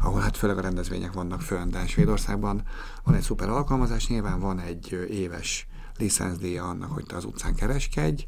ahol 0.00 0.20
hát 0.20 0.36
főleg 0.36 0.58
a 0.58 0.60
rendezvények 0.60 1.12
vannak 1.12 1.40
fönn, 1.40 1.70
de 1.70 1.86
Svédországban. 1.86 2.62
Van 3.04 3.14
egy 3.14 3.22
szuper 3.22 3.48
alkalmazás, 3.48 4.08
nyilván 4.08 4.40
van 4.40 4.60
egy 4.60 5.06
éves 5.10 5.66
licenszdíja 5.98 6.64
annak, 6.64 6.92
hogy 6.92 7.04
te 7.04 7.16
az 7.16 7.24
utcán 7.24 7.54
kereskedj, 7.54 8.26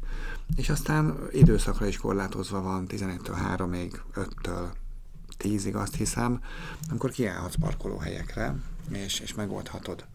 és 0.55 0.69
aztán 0.69 1.17
időszakra 1.31 1.85
is 1.85 1.97
korlátozva 1.97 2.61
van 2.61 2.85
11-től 2.89 3.37
3-ig, 3.55 3.93
5-től 4.15 4.67
10-ig 5.39 5.73
azt 5.73 5.95
hiszem, 5.95 6.41
amikor 6.89 7.11
kiállhatsz 7.11 7.55
parkolóhelyekre, 7.55 8.55
és, 8.89 9.19
és 9.19 9.33
megoldhatod 9.33 10.05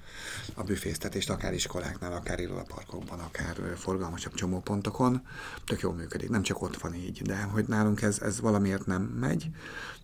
a 0.54 0.62
büfésztetést, 0.62 1.30
akár 1.30 1.54
iskoláknál, 1.54 2.12
akár 2.12 2.40
irodaparkokban, 2.40 3.18
akár 3.18 3.56
forgalmasabb 3.76 4.34
csomópontokon. 4.34 5.22
Tök 5.64 5.80
jól 5.80 5.94
működik, 5.94 6.28
nem 6.28 6.42
csak 6.42 6.62
ott 6.62 6.76
van 6.76 6.94
így, 6.94 7.22
de 7.22 7.42
hogy 7.42 7.64
nálunk 7.68 8.02
ez, 8.02 8.18
ez 8.20 8.40
valamiért 8.40 8.86
nem 8.86 9.02
megy. 9.02 9.50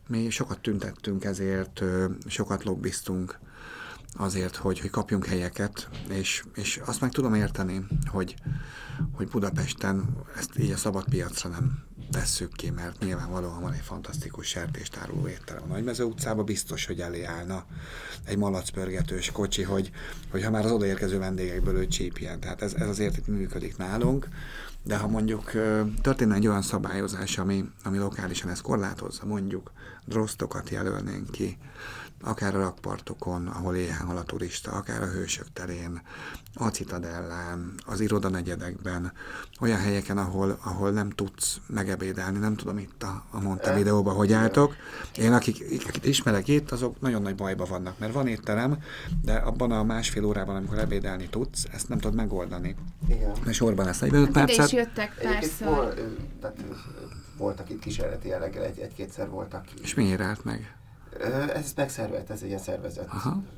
Mi 0.09 0.31
sokat 0.31 0.61
tüntettünk 0.61 1.25
ezért, 1.25 1.83
sokat 2.27 2.64
lobbiztunk, 2.64 3.38
azért, 4.16 4.57
hogy, 4.57 4.81
hogy 4.81 4.90
kapjunk 4.90 5.27
helyeket, 5.27 5.88
és, 6.09 6.44
és 6.55 6.81
azt 6.85 7.01
meg 7.01 7.11
tudom 7.11 7.35
érteni, 7.35 7.87
hogy, 8.07 8.35
hogy 9.12 9.29
Budapesten 9.29 10.16
ezt 10.37 10.59
így 10.59 10.70
a 10.70 10.77
szabad 10.77 11.05
piacra 11.05 11.48
nem 11.48 11.85
tesszük 12.11 12.53
ki, 12.53 12.70
mert 12.70 13.05
nyilvánvalóan 13.05 13.61
van 13.61 13.72
egy 13.72 13.81
fantasztikus 13.81 14.46
sertéstároló 14.46 15.29
étterem. 15.29 15.62
A 15.62 15.66
Nagymező 15.66 16.05
utcában 16.05 16.44
biztos, 16.44 16.87
hogy 16.87 17.01
elé 17.01 17.25
állna 17.25 17.64
egy 18.25 18.37
malacpörgetős 18.37 19.31
kocsi, 19.31 19.62
hogy, 19.62 19.90
hogy 20.31 20.44
ha 20.44 20.51
már 20.51 20.64
az 20.64 20.70
odaérkező 20.70 21.18
vendégekből 21.18 21.77
ő 21.77 21.87
csípjen. 21.87 22.40
Tehát 22.40 22.62
ez, 22.62 22.75
ez 22.75 22.88
azért 22.88 23.16
itt 23.16 23.27
működik 23.27 23.77
nálunk, 23.77 24.29
de 24.85 24.96
ha 24.96 25.09
mondjuk 25.09 25.51
történne 26.03 26.35
egy 26.35 26.46
olyan 26.46 26.62
szabályozás, 26.62 27.38
ami, 27.38 27.64
ami 27.85 27.98
lokálisan 27.98 28.51
ezt 28.51 28.62
korlátozza, 28.62 29.27
mondjuk 29.27 29.72
drosztokat 30.05 30.70
jelölnénk 30.70 31.31
ki, 31.31 31.59
akár 32.22 32.54
a 32.54 32.58
rakpartokon, 32.58 33.46
ahol 33.46 33.76
éhen 33.76 34.06
hal 34.06 34.16
a 34.16 34.22
turista, 34.22 34.70
akár 34.70 35.02
a 35.02 35.06
Hősök 35.06 35.52
terén, 35.52 36.02
a 36.54 36.68
Citadellán, 36.68 37.74
az 37.87 38.00
irodanegyedekben, 38.00 39.12
olyan 39.61 39.78
helyeken, 39.78 40.18
ahol, 40.18 40.58
ahol 40.64 40.90
nem 40.90 41.11
tudsz 41.11 41.61
megebédelni, 41.66 42.38
nem 42.38 42.56
tudom 42.56 42.78
itt 42.78 43.02
a, 43.02 43.24
a 43.30 43.40
Montevideóban, 43.40 44.14
hogy 44.14 44.32
álltok. 44.32 44.74
Én, 45.16 45.32
akik, 45.32 45.85
akik 45.88 46.04
ismerek 46.04 46.48
itt, 46.48 46.70
azok 46.70 47.00
nagyon 47.00 47.22
nagy 47.22 47.35
bajba 47.35 47.64
vannak, 47.64 47.98
mert 47.98 48.12
van 48.12 48.26
étterem, 48.26 48.78
de 49.22 49.35
abban 49.35 49.70
a 49.70 49.82
másfél 49.82 50.24
órában, 50.24 50.56
amikor 50.56 50.78
ebédelni 50.78 51.28
tudsz, 51.28 51.66
ezt 51.72 51.88
nem 51.88 51.98
tudod 51.98 52.16
megoldani. 52.16 52.76
Igen. 53.08 53.32
Mert 53.44 53.56
sorban 53.56 53.85
lesz 53.85 53.98
45 53.98 54.24
hát 54.24 54.35
percet. 54.35 54.66
is 54.66 54.72
jöttek 54.72 55.14
párszor. 55.22 55.66
Vol, 55.66 55.94
voltak 57.37 57.70
itt 57.70 57.80
kísérleti 57.80 58.28
jelleggel, 58.28 58.64
egy, 58.64 58.78
egy-kétszer 58.78 59.28
voltak. 59.28 59.64
És 59.82 59.94
miért 59.94 60.20
állt 60.20 60.44
meg? 60.44 60.76
Ez 61.55 61.72
megszervelt, 61.77 62.31
ez 62.31 62.42
egy 62.42 62.48
ilyen 62.48 62.59
szervezet 62.59 63.09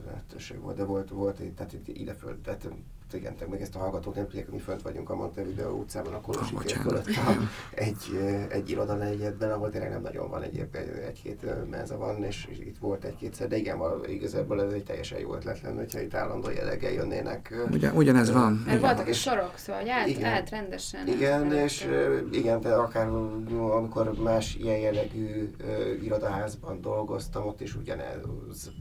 lehetőség 0.07 0.61
volt, 0.61 0.77
de 0.77 0.85
volt, 0.85 1.09
volt 1.09 1.37
tehát 1.37 1.77
ide 1.87 2.15
föl, 2.15 2.41
tehát 2.41 2.69
igen, 3.15 3.35
meg 3.51 3.61
ezt 3.61 3.75
a 3.75 3.79
hallgatók 3.79 4.15
nem 4.15 4.25
tudják, 4.25 4.51
mi 4.51 4.59
fönt 4.59 4.83
vagyunk 4.83 5.11
a 5.11 5.15
Montevideo 5.15 5.71
utcában, 5.71 6.15
a 6.15 6.21
Kolosi 6.21 6.55
fölött 6.83 7.09
egy, 7.75 7.97
egy 8.49 8.71
iroda 8.71 8.95
negyedben, 8.95 9.51
ahol 9.51 9.71
tényleg 9.71 9.91
nem 9.91 10.03
nagyon 10.03 10.31
van 10.31 10.43
egy, 10.43 10.67
egy-két 11.07 11.71
menza 11.71 11.97
van, 11.97 12.25
és 12.25 12.49
itt 12.51 12.79
volt 12.79 13.05
egy-kétszer, 13.05 13.49
de 13.49 13.57
igen, 13.57 13.79
igazából 14.07 14.63
ez 14.63 14.73
egy 14.73 14.85
teljesen 14.85 15.19
jó 15.19 15.35
ötlet 15.35 15.61
lenne, 15.61 15.79
hogyha 15.79 16.01
itt 16.01 16.15
állandó 16.15 16.51
jelleggel 16.51 16.93
jönnének. 16.93 17.55
Ugye, 17.71 17.93
ugyanez 17.93 18.33
van. 18.33 18.53
Mert 18.53 18.67
igen. 18.67 18.81
voltak 18.81 19.09
is 19.09 19.21
sorok, 19.21 19.53
szóval 19.57 19.81
hogy 19.81 19.91
állt, 19.91 20.09
igen. 20.09 20.25
állt 20.25 20.51
rendesen. 20.51 21.07
Igen, 21.09 21.53
és 21.53 21.89
igen, 22.33 22.61
de 22.61 22.75
akár 22.75 23.09
amikor 23.71 24.13
más 24.23 24.57
ilyen 24.57 24.79
jellegű 24.79 25.51
irodaházban 26.03 26.81
dolgoztam, 26.81 27.47
ott 27.47 27.61
is 27.61 27.77
ugyanez 27.77 28.17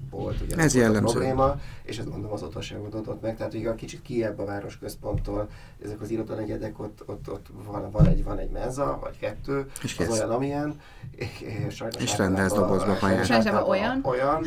volt, 0.10 0.42
ugyanez 0.42 0.76
ez 0.76 0.88
volt 0.88 0.96
a 0.98 1.00
probléma, 1.00 1.56
és 1.84 1.98
ezt 1.98 2.10
mondom 2.10 2.32
az 2.32 2.44
otthonságot 2.44 2.94
adott 2.94 3.22
meg, 3.22 3.38
tehát 3.38 3.52
hogy 3.52 3.66
a 3.66 3.76
kicsit 3.76 4.02
ki 4.02 4.23
kiebb 4.24 4.40
a 4.40 4.46
városközponttól, 4.46 5.50
ezek 5.84 6.02
az 6.02 6.10
irodanegyedek, 6.10 6.80
ott, 6.80 7.04
ott, 7.06 7.32
ott 7.32 7.46
van, 7.66 7.92
van, 7.92 8.08
egy, 8.08 8.24
van 8.24 8.38
egy 8.38 8.50
menza, 8.50 8.98
vagy 9.02 9.20
kettő, 9.20 9.66
és 9.84 10.00
az 10.00 10.10
olyan, 10.10 10.30
amilyen. 10.30 10.82
És, 11.68 11.84
és 12.00 12.18
rendelsz 12.18 12.54
dobozba 12.54 12.94
pályán. 12.94 13.64
olyan. 13.68 14.00
Olyan. 14.04 14.46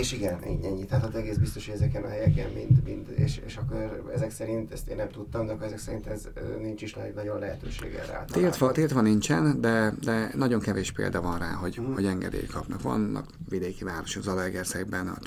és 0.00 0.12
igen, 0.12 0.38
ennyi. 0.44 0.84
Tehát 0.84 1.04
az 1.04 1.14
egész 1.14 1.36
biztos, 1.36 1.66
hogy 1.66 1.74
ezeken 1.74 2.02
a 2.02 2.08
helyeken 2.08 2.50
mind, 2.50 2.82
mind 2.84 3.08
és, 3.16 3.40
és 3.46 3.56
akkor 3.56 4.10
ezek 4.14 4.30
szerint, 4.30 4.72
ezt 4.72 4.88
én 4.88 4.96
nem 4.96 5.08
tudtam, 5.08 5.46
de 5.46 5.52
akkor 5.52 5.66
ezek 5.66 5.78
szerint 5.78 6.06
ez 6.06 6.28
nincs 6.60 6.82
is 6.82 6.96
nagyon 7.14 7.38
lehetőség 7.38 7.94
erre 7.94 8.24
Tiltva, 8.26 8.72
tiltva 8.72 9.00
nincsen, 9.00 9.60
de, 9.60 9.92
de 10.04 10.30
nagyon 10.34 10.60
kevés 10.60 10.92
példa 10.92 11.20
van 11.20 11.38
rá, 11.38 11.50
hogy, 11.52 11.76
hmm. 11.76 11.94
hogy 11.94 12.04
engedélyt 12.04 12.52
kapnak. 12.52 12.82
Vannak 12.82 13.26
vidéki 13.48 13.84
városok, 13.84 14.22
Zalaegerszegben 14.22 15.08
a 15.08 15.18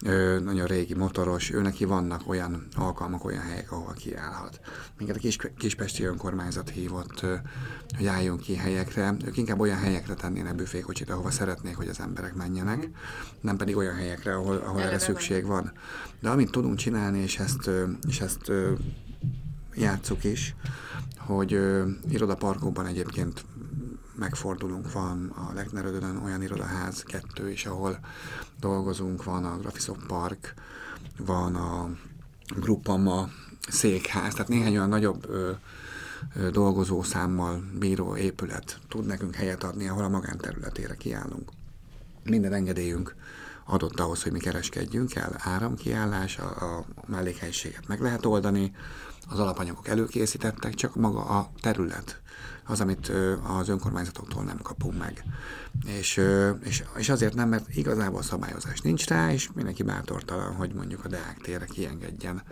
tütű, 0.00 0.38
nagyon 0.44 0.66
régi 0.66 0.94
motoros, 0.94 1.50
ő 1.50 1.60
neki 1.60 1.84
vannak 1.84 2.28
olyan 2.28 2.66
alkalmak, 2.76 3.24
olyan 3.24 3.42
helyek, 3.42 3.72
ahol 3.72 3.92
kiállhat. 3.92 4.60
Minket 4.98 5.16
a 5.16 5.18
Kis, 5.18 5.36
Kispesti 5.56 6.04
önkormányzat 6.04 6.70
hívott, 6.70 7.20
hogy 7.96 8.06
álljunk 8.06 8.40
ki 8.40 8.54
helyekre. 8.54 9.16
Ők 9.24 9.36
inkább 9.36 9.60
olyan 9.60 9.78
helyekre 9.78 10.14
tennének 10.14 10.54
büfékocsit, 10.54 11.10
ahova 11.10 11.30
szeretnék, 11.30 11.76
hogy 11.76 11.88
az 11.88 12.00
emberek 12.00 12.34
menjenek, 12.34 12.88
nem 13.40 13.56
pedig 13.56 13.76
olyan 13.76 13.94
helyekre, 13.94 14.34
ahol, 14.34 14.56
ahol 14.56 14.82
erre 14.82 14.98
szükség 14.98 15.46
van. 15.46 15.72
De 16.20 16.28
amit 16.28 16.50
tudunk 16.50 16.76
csinálni, 16.76 17.18
és 17.18 17.38
ezt, 17.38 17.70
és 18.08 18.20
ezt 18.20 18.52
játszuk 19.74 20.24
is, 20.24 20.54
hogy 21.16 21.60
irodaparkokban 22.08 22.86
egyébként 22.86 23.44
megfordulunk, 24.14 24.92
van 24.92 25.32
a 25.36 25.52
Leknerödön 25.54 26.16
olyan 26.24 26.42
irodaház, 26.42 27.02
kettő 27.02 27.50
is, 27.50 27.66
ahol 27.66 27.98
dolgozunk, 28.60 29.24
van 29.24 29.44
a 29.44 29.58
Graphisoft 29.58 30.06
Park, 30.06 30.54
van 31.18 31.54
a 31.54 31.90
Gruppama 32.56 33.28
székház, 33.68 34.32
tehát 34.32 34.48
néhány 34.48 34.76
olyan 34.76 34.88
nagyobb 34.88 35.28
ö, 35.28 35.50
ö, 36.34 36.50
dolgozószámmal 36.50 37.62
bíró 37.78 38.16
épület 38.16 38.78
tud 38.88 39.06
nekünk 39.06 39.34
helyet 39.34 39.64
adni, 39.64 39.88
ahol 39.88 40.04
a 40.04 40.08
magánterületére 40.08 40.94
kiállunk. 40.94 41.50
Minden 42.24 42.52
engedélyünk 42.52 43.14
adott 43.64 44.00
ahhoz, 44.00 44.22
hogy 44.22 44.32
mi 44.32 44.38
kereskedjünk 44.38 45.14
el, 45.14 45.34
áramkiállás, 45.38 46.38
a, 46.38 46.78
a 46.78 46.84
mellékhelyiséget 47.06 47.88
meg 47.88 48.00
lehet 48.00 48.26
oldani, 48.26 48.72
az 49.28 49.38
alapanyagok 49.38 49.88
előkészítettek, 49.88 50.74
csak 50.74 50.94
maga 50.94 51.24
a 51.24 51.50
terület 51.60 52.20
az, 52.70 52.80
amit 52.80 53.12
az 53.58 53.68
önkormányzatoktól 53.68 54.44
nem 54.44 54.58
kapunk 54.62 54.98
meg. 54.98 55.24
És, 55.86 56.20
és, 56.64 56.84
és 56.96 57.08
azért 57.08 57.34
nem, 57.34 57.48
mert 57.48 57.74
igazából 57.74 58.22
szabályozás 58.22 58.80
nincs 58.80 59.06
rá, 59.06 59.32
és 59.32 59.50
mindenki 59.54 59.82
bátortalan, 59.82 60.54
hogy 60.54 60.72
mondjuk 60.72 61.04
a 61.04 61.08
Deák 61.08 61.38
térre 61.42 61.64
kiengedjen 61.64 62.42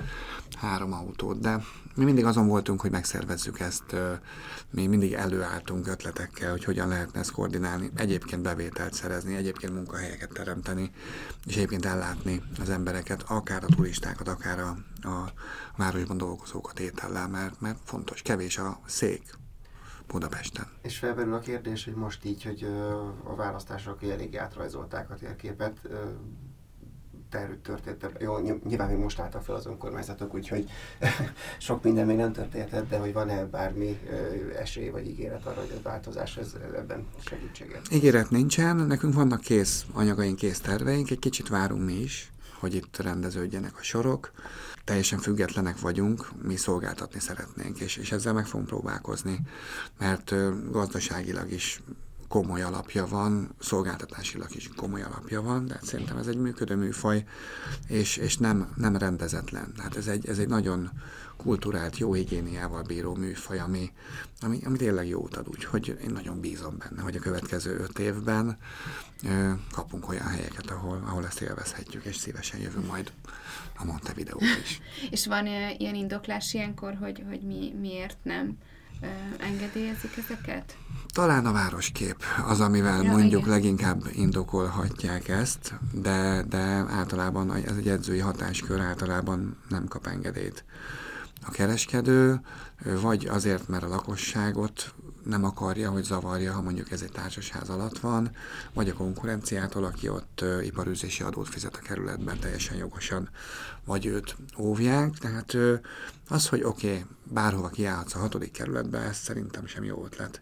három 0.57 0.93
autót, 0.93 1.41
de 1.41 1.63
mi 1.95 2.05
mindig 2.05 2.25
azon 2.25 2.47
voltunk, 2.47 2.81
hogy 2.81 2.91
megszervezzük 2.91 3.61
ezt, 3.61 3.97
mi 4.71 4.87
mindig 4.87 5.13
előálltunk 5.13 5.87
ötletekkel, 5.87 6.51
hogy 6.51 6.65
hogyan 6.65 6.89
lehetne 6.89 7.21
ezt 7.21 7.31
koordinálni, 7.31 7.91
egyébként 7.95 8.43
bevételt 8.43 8.95
szerezni, 8.95 9.37
egyébként 9.37 9.75
munkahelyeket 9.75 10.33
teremteni, 10.33 10.91
és 11.47 11.57
egyébként 11.57 11.85
ellátni 11.85 12.43
az 12.61 12.71
embereket, 12.71 13.25
akár 13.27 13.65
a 13.65 13.75
turistákat, 13.75 14.29
akár 14.29 14.61
a, 14.61 14.77
a 15.09 15.33
városban 15.77 16.17
dolgozókat 16.17 16.81
étellel, 16.81 17.29
mert, 17.29 17.61
mert 17.61 17.79
fontos, 17.85 18.23
kevés 18.23 18.59
a 18.59 18.81
szék, 18.87 19.39
Budapesten. 20.09 20.67
És 20.83 20.99
felmerül 20.99 21.35
a 21.35 21.39
kérdés, 21.39 21.85
hogy 21.85 21.95
most 21.95 22.25
így, 22.25 22.45
hogy 22.45 22.65
a 23.25 23.35
választások 23.35 24.03
elég 24.03 24.37
átrajzolták 24.37 25.11
a 25.11 25.15
térképet, 25.15 25.81
történt. 27.63 28.11
Jó, 28.19 28.39
nyilván 28.39 28.89
még 28.89 28.99
most 28.99 29.19
álltak 29.19 29.43
fel 29.43 29.55
az 29.55 29.67
önkormányzatok, 29.67 30.35
úgyhogy 30.35 30.71
sok 31.59 31.83
minden 31.83 32.07
még 32.07 32.17
nem 32.17 32.33
történt, 32.33 32.89
de 32.89 32.99
hogy 32.99 33.13
van-e 33.13 33.45
bármi 33.45 33.99
esély 34.59 34.89
vagy 34.89 35.07
ígéret 35.07 35.47
arra, 35.47 35.61
hogy 35.61 35.75
a 35.79 35.83
változás 35.83 36.37
ez, 36.37 36.57
ebben 36.77 37.07
segítséget? 37.27 37.93
Ígéret 37.93 38.31
nincsen, 38.31 38.77
nekünk 38.77 39.15
vannak 39.15 39.41
kész 39.41 39.85
anyagaink, 39.93 40.37
kész 40.37 40.61
terveink, 40.61 41.11
egy 41.11 41.19
kicsit 41.19 41.49
várunk 41.49 41.85
mi 41.85 41.95
is, 41.95 42.33
hogy 42.59 42.75
itt 42.75 42.97
rendeződjenek 42.97 43.79
a 43.79 43.83
sorok. 43.83 44.33
Teljesen 44.89 45.19
függetlenek 45.19 45.81
vagyunk, 45.81 46.43
mi 46.43 46.57
szolgáltatni 46.57 47.21
szeretnénk, 47.21 47.81
és, 47.81 47.97
és 47.97 48.13
ezzel 48.13 48.33
meg 48.33 48.47
fogunk 48.47 48.69
próbálkozni, 48.69 49.41
mert 49.99 50.35
gazdaságilag 50.71 51.53
is 51.53 51.81
komoly 52.29 52.63
alapja 52.63 53.07
van, 53.07 53.55
szolgáltatásilag 53.59 54.55
is 54.55 54.71
komoly 54.77 55.03
alapja 55.03 55.43
van, 55.43 55.67
de 55.67 55.79
szerintem 55.83 56.17
ez 56.17 56.27
egy 56.27 56.37
működő 56.37 56.77
műfaj, 56.77 57.25
és, 57.87 58.17
és 58.17 58.37
nem, 58.37 58.73
nem 58.77 58.97
rendezetlen. 58.97 59.73
Tehát 59.77 59.97
ez 59.97 60.07
egy, 60.07 60.29
ez 60.29 60.39
egy 60.39 60.49
nagyon 60.49 60.91
kulturált, 61.37 61.99
jó 61.99 62.13
higiéniával 62.13 62.83
bíró 62.83 63.15
műfaj, 63.15 63.59
ami, 63.59 63.93
ami, 64.41 64.61
ami 64.65 64.77
tényleg 64.77 65.09
jót 65.09 65.37
ad, 65.37 65.49
úgyhogy 65.49 65.99
én 66.03 66.11
nagyon 66.11 66.41
bízom 66.41 66.79
benne, 66.79 67.03
hogy 67.03 67.17
a 67.17 67.21
következő 67.21 67.79
öt 67.79 67.99
évben 67.99 68.59
ö, 69.25 69.53
kapunk 69.73 70.09
olyan 70.09 70.27
helyeket, 70.27 70.71
ahol, 70.71 71.03
ahol 71.07 71.27
ezt 71.27 71.41
élvezhetjük, 71.41 72.05
és 72.05 72.17
szívesen 72.17 72.61
jövünk 72.61 72.87
majd 72.87 73.13
a 73.77 73.85
Montevideo 73.85 74.39
is. 74.63 74.81
és 75.11 75.27
van 75.27 75.47
ilyen 75.79 75.95
indoklás 75.95 76.55
ilyenkor, 76.55 76.95
hogy, 76.95 77.25
hogy 77.29 77.41
mi, 77.41 77.75
miért 77.81 78.19
nem 78.23 78.59
engedélyezik 79.39 80.17
ezeket? 80.17 80.77
Talán 81.07 81.47
a 81.47 81.53
városkép 81.53 82.23
az, 82.47 82.61
amivel 82.61 83.03
ja, 83.03 83.11
mondjuk 83.11 83.41
igen. 83.41 83.53
leginkább 83.53 84.03
indokolhatják 84.13 85.29
ezt, 85.29 85.75
de, 85.93 86.45
de 86.49 86.59
általában 86.89 87.55
ez 87.55 87.77
egy 87.77 87.89
edzői 87.89 88.19
hatáskör 88.19 88.81
általában 88.81 89.57
nem 89.69 89.87
kap 89.87 90.07
engedélyt. 90.07 90.65
A 91.47 91.51
kereskedő 91.51 92.41
vagy 93.01 93.27
azért, 93.27 93.69
mert 93.69 93.83
a 93.83 93.89
lakosságot 93.89 94.95
nem 95.25 95.45
akarja, 95.45 95.91
hogy 95.91 96.05
zavarja, 96.05 96.53
ha 96.53 96.63
mondjuk 96.63 96.91
ez 96.91 97.03
egy 97.03 97.13
társasház 97.13 97.69
alatt 97.69 97.99
van, 97.99 98.31
vagy 98.73 98.89
a 98.89 98.95
konkurenciától, 98.95 99.85
aki 99.85 100.09
ott 100.09 100.41
uh, 100.43 100.67
iparűzési 100.67 101.23
adót 101.23 101.49
fizet 101.49 101.77
a 101.77 101.87
kerületben 101.87 102.39
teljesen 102.39 102.77
jogosan, 102.77 103.29
vagy 103.85 104.07
őt 104.07 104.37
óvják. 104.59 105.19
Tehát 105.19 105.57
az, 106.29 106.49
hogy 106.49 106.63
oké, 106.63 106.89
okay, 106.89 107.05
bárhova 107.25 107.69
kiállhatsz 107.69 108.15
a 108.15 108.19
hatodik 108.19 108.53
kerületbe, 108.53 108.99
ez 108.99 109.17
szerintem 109.17 109.67
sem 109.67 109.85
jó 109.85 110.05
ötlet. 110.05 110.41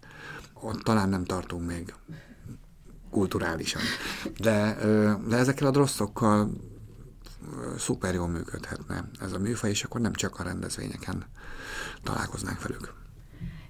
Ott 0.52 0.80
talán 0.82 1.08
nem 1.08 1.24
tartunk 1.24 1.66
még 1.66 1.94
kulturálisan. 3.10 3.82
De, 4.40 4.76
de 5.28 5.36
ezekkel 5.36 5.66
a 5.66 5.70
drosszokkal 5.70 6.50
szuper 7.78 8.14
jól 8.14 8.28
működhetne 8.28 9.08
ez 9.20 9.32
a 9.32 9.38
műfaj, 9.38 9.70
és 9.70 9.84
akkor 9.84 10.00
nem 10.00 10.12
csak 10.12 10.38
a 10.38 10.42
rendezvényeken 10.42 11.24
találkoznánk 12.02 12.62
velük. 12.62 12.94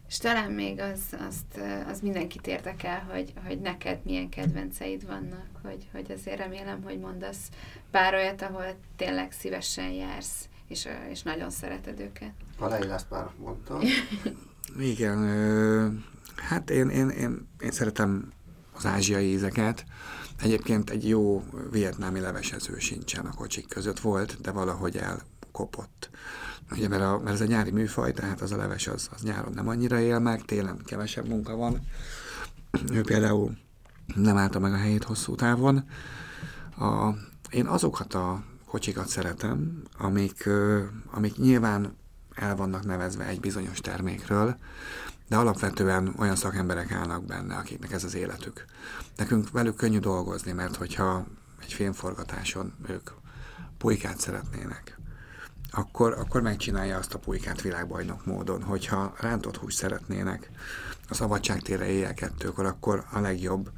És 0.08 0.18
talán 0.18 0.50
még 0.50 0.80
az, 0.80 1.00
azt, 1.28 1.60
az 1.88 2.00
mindenkit 2.00 2.46
érdekel, 2.46 3.06
hogy, 3.10 3.32
hogy 3.46 3.60
neked 3.60 3.98
milyen 4.04 4.28
kedvenceid 4.28 5.06
vannak, 5.06 5.46
hogy, 5.62 5.88
hogy 5.92 6.12
azért 6.12 6.38
remélem, 6.38 6.82
hogy 6.82 6.98
mondasz 6.98 7.50
pár 7.90 8.14
olyat, 8.14 8.42
ahol 8.42 8.74
tényleg 8.96 9.32
szívesen 9.32 9.90
jársz, 9.90 10.48
és, 10.68 10.88
és 11.10 11.22
nagyon 11.22 11.50
szereted 11.50 12.00
őket. 12.00 12.32
Alai 12.58 12.88
ezt 12.88 13.10
már 13.10 13.30
mondtam. 13.38 13.80
Igen, 14.78 15.18
hát 16.36 16.70
én, 16.70 16.88
én, 16.88 17.08
én, 17.08 17.48
én 17.60 17.70
szeretem 17.70 18.32
az 18.76 18.86
ázsiai 18.86 19.32
ízeket. 19.32 19.84
Egyébként 20.42 20.90
egy 20.90 21.08
jó 21.08 21.44
vietnámi 21.70 22.20
levesező 22.20 22.78
sincsen 22.78 23.26
a 23.26 23.34
kocsik 23.34 23.68
között 23.68 24.00
volt, 24.00 24.40
de 24.40 24.50
valahogy 24.50 24.96
elkopott. 24.96 26.10
Ugye, 26.70 26.88
mert, 26.88 27.02
a, 27.02 27.18
mert 27.18 27.34
ez 27.34 27.40
a 27.40 27.46
nyári 27.46 27.70
műfaj, 27.70 28.12
tehát 28.12 28.40
az 28.40 28.52
a 28.52 28.56
leves 28.56 28.86
az, 28.86 29.08
az 29.14 29.22
nyáron 29.22 29.52
nem 29.52 29.68
annyira 29.68 30.00
él 30.00 30.18
meg, 30.18 30.42
télen 30.42 30.80
kevesebb 30.84 31.28
munka 31.28 31.56
van. 31.56 31.80
Ő 32.92 33.00
például 33.00 33.56
nem 34.14 34.36
állta 34.36 34.58
meg 34.58 34.72
a 34.72 34.76
helyét 34.76 35.04
hosszú 35.04 35.34
távon. 35.34 35.84
A, 36.78 37.10
én 37.50 37.66
azokat 37.66 38.14
a 38.14 38.42
kocsikat 38.66 39.08
szeretem, 39.08 39.82
amik, 39.98 40.48
amik 41.10 41.36
nyilván 41.36 41.96
el 42.34 42.56
vannak 42.56 42.84
nevezve 42.84 43.24
egy 43.26 43.40
bizonyos 43.40 43.80
termékről, 43.80 44.56
de 45.28 45.36
alapvetően 45.36 46.14
olyan 46.18 46.36
szakemberek 46.36 46.92
állnak 46.92 47.24
benne, 47.24 47.56
akiknek 47.56 47.92
ez 47.92 48.04
az 48.04 48.14
életük. 48.14 48.64
Nekünk 49.16 49.50
velük 49.50 49.76
könnyű 49.76 49.98
dolgozni, 49.98 50.52
mert 50.52 50.76
hogyha 50.76 51.26
egy 51.62 51.72
filmforgatáson 51.72 52.74
ők 52.88 53.10
pulykát 53.78 54.20
szeretnének, 54.20 54.98
akkor, 55.70 56.12
akkor 56.12 56.42
megcsinálja 56.42 56.96
azt 56.96 57.14
a 57.14 57.18
pulykát 57.18 57.60
világbajnok 57.60 58.26
módon. 58.26 58.62
Hogyha 58.62 59.14
rántott 59.20 59.56
húst 59.56 59.76
szeretnének 59.76 60.50
a 61.08 61.14
szabadságtére 61.14 61.86
éjjel 61.86 62.14
kettőkor, 62.14 62.66
akkor 62.66 63.04
a 63.12 63.20
legjobb 63.20 63.70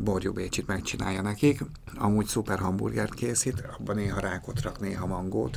borjú 0.00 0.32
bécsit 0.32 0.66
megcsinálja 0.66 1.22
nekik. 1.22 1.60
Amúgy 1.96 2.26
szuper 2.26 2.58
hamburgert 2.58 3.14
készít, 3.14 3.64
abban 3.78 3.96
néha 3.96 4.20
rákot 4.20 4.62
rak, 4.62 4.80
néha 4.80 5.06
mangót, 5.06 5.56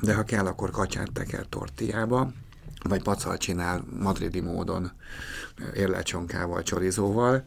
de 0.00 0.14
ha 0.14 0.22
kell, 0.22 0.46
akkor 0.46 0.70
kacsát 0.70 1.12
teker 1.12 1.46
tortillába, 1.48 2.32
vagy 2.82 3.02
pacal 3.02 3.36
csinál 3.36 3.84
madridi 4.00 4.40
módon 4.40 4.90
érlecsonkával, 5.74 6.62
csorizóval. 6.62 7.44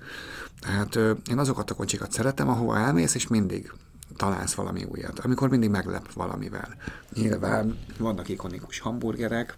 Tehát 0.59 0.95
én 1.29 1.37
azokat 1.37 1.71
a 1.71 1.75
kocsikat 1.75 2.11
szeretem, 2.11 2.49
ahova 2.49 2.77
elmész, 2.77 3.15
és 3.15 3.27
mindig 3.27 3.73
találsz 4.15 4.53
valami 4.53 4.83
újat, 4.83 5.19
amikor 5.19 5.49
mindig 5.49 5.69
meglep 5.69 6.13
valamivel. 6.13 6.75
Nyilván 7.13 7.77
vannak 7.97 8.29
ikonikus 8.29 8.79
hamburgerek, 8.79 9.57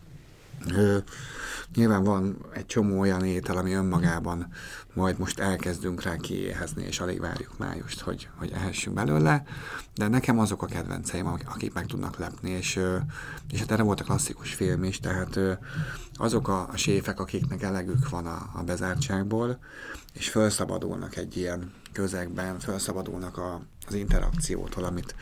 nyilván 1.75 2.03
van 2.03 2.37
egy 2.53 2.65
csomó 2.65 2.99
olyan 2.99 3.25
étel, 3.25 3.57
ami 3.57 3.73
önmagában 3.73 4.47
majd 4.93 5.17
most 5.17 5.39
elkezdünk 5.39 6.03
rá 6.03 6.15
kiéhezni, 6.15 6.83
és 6.83 6.99
alig 6.99 7.19
várjuk 7.19 7.57
májust, 7.57 7.99
hogy, 7.99 8.29
hogy 8.35 8.51
ehessünk 8.51 8.95
belőle, 8.95 9.43
de 9.95 10.07
nekem 10.07 10.39
azok 10.39 10.63
a 10.63 10.65
kedvenceim, 10.65 11.27
akik 11.27 11.73
meg 11.73 11.85
tudnak 11.85 12.17
lepni, 12.17 12.49
és, 12.49 12.79
és 13.51 13.59
hát 13.59 13.71
erre 13.71 13.83
volt 13.83 13.99
a 13.99 14.03
klasszikus 14.03 14.53
film 14.53 14.83
is, 14.83 14.99
tehát 14.99 15.39
azok 16.13 16.47
a, 16.47 16.69
a 16.71 16.77
séfek, 16.77 17.19
akiknek 17.19 17.61
elegük 17.61 18.09
van 18.09 18.25
a, 18.25 18.49
a 18.53 18.63
bezártságból, 18.63 19.59
és 20.13 20.29
felszabadulnak 20.29 21.15
egy 21.15 21.37
ilyen 21.37 21.73
közegben, 21.91 22.59
felszabadulnak 22.59 23.37
a, 23.37 23.61
az 23.87 23.93
interakciótól, 23.93 24.83
amit 24.83 25.15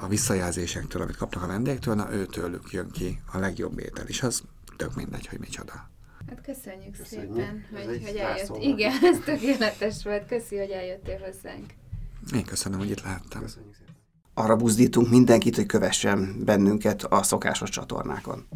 a, 0.00 0.08
visszajelzésektől, 0.08 1.02
amit 1.02 1.16
kapnak 1.16 1.42
a 1.42 1.46
vendégtől, 1.46 1.94
na 1.94 2.12
őtőlük 2.12 2.70
jön 2.70 2.90
ki 2.90 3.22
a 3.32 3.38
legjobb 3.38 3.78
étel, 3.78 4.06
és 4.06 4.22
az 4.22 4.42
tök 4.76 4.94
mindegy, 4.94 5.26
hogy 5.26 5.38
micsoda. 5.38 5.90
Hát 6.28 6.40
köszönjük, 6.40 6.96
köszönjük. 6.96 7.34
szépen, 7.34 7.64
ez 7.74 7.86
hogy, 7.86 8.02
hogy 8.06 8.16
eljött. 8.16 8.56
Igen, 8.60 8.92
ez 9.02 9.18
tökéletes 9.24 10.04
volt. 10.04 10.26
Köszi, 10.26 10.58
hogy 10.58 10.70
eljöttél 10.70 11.18
hozzánk. 11.18 11.72
Én 12.34 12.44
köszönöm, 12.44 12.78
hogy 12.78 12.90
itt 12.90 13.02
lehettem. 13.02 13.42
Köszönjük 13.42 13.74
szépen. 13.74 13.94
Arra 14.34 14.56
buzdítunk 14.56 15.10
mindenkit, 15.10 15.56
hogy 15.56 15.66
kövessen 15.66 16.44
bennünket 16.44 17.02
a 17.02 17.22
szokásos 17.22 17.70
csatornákon. 17.70 18.46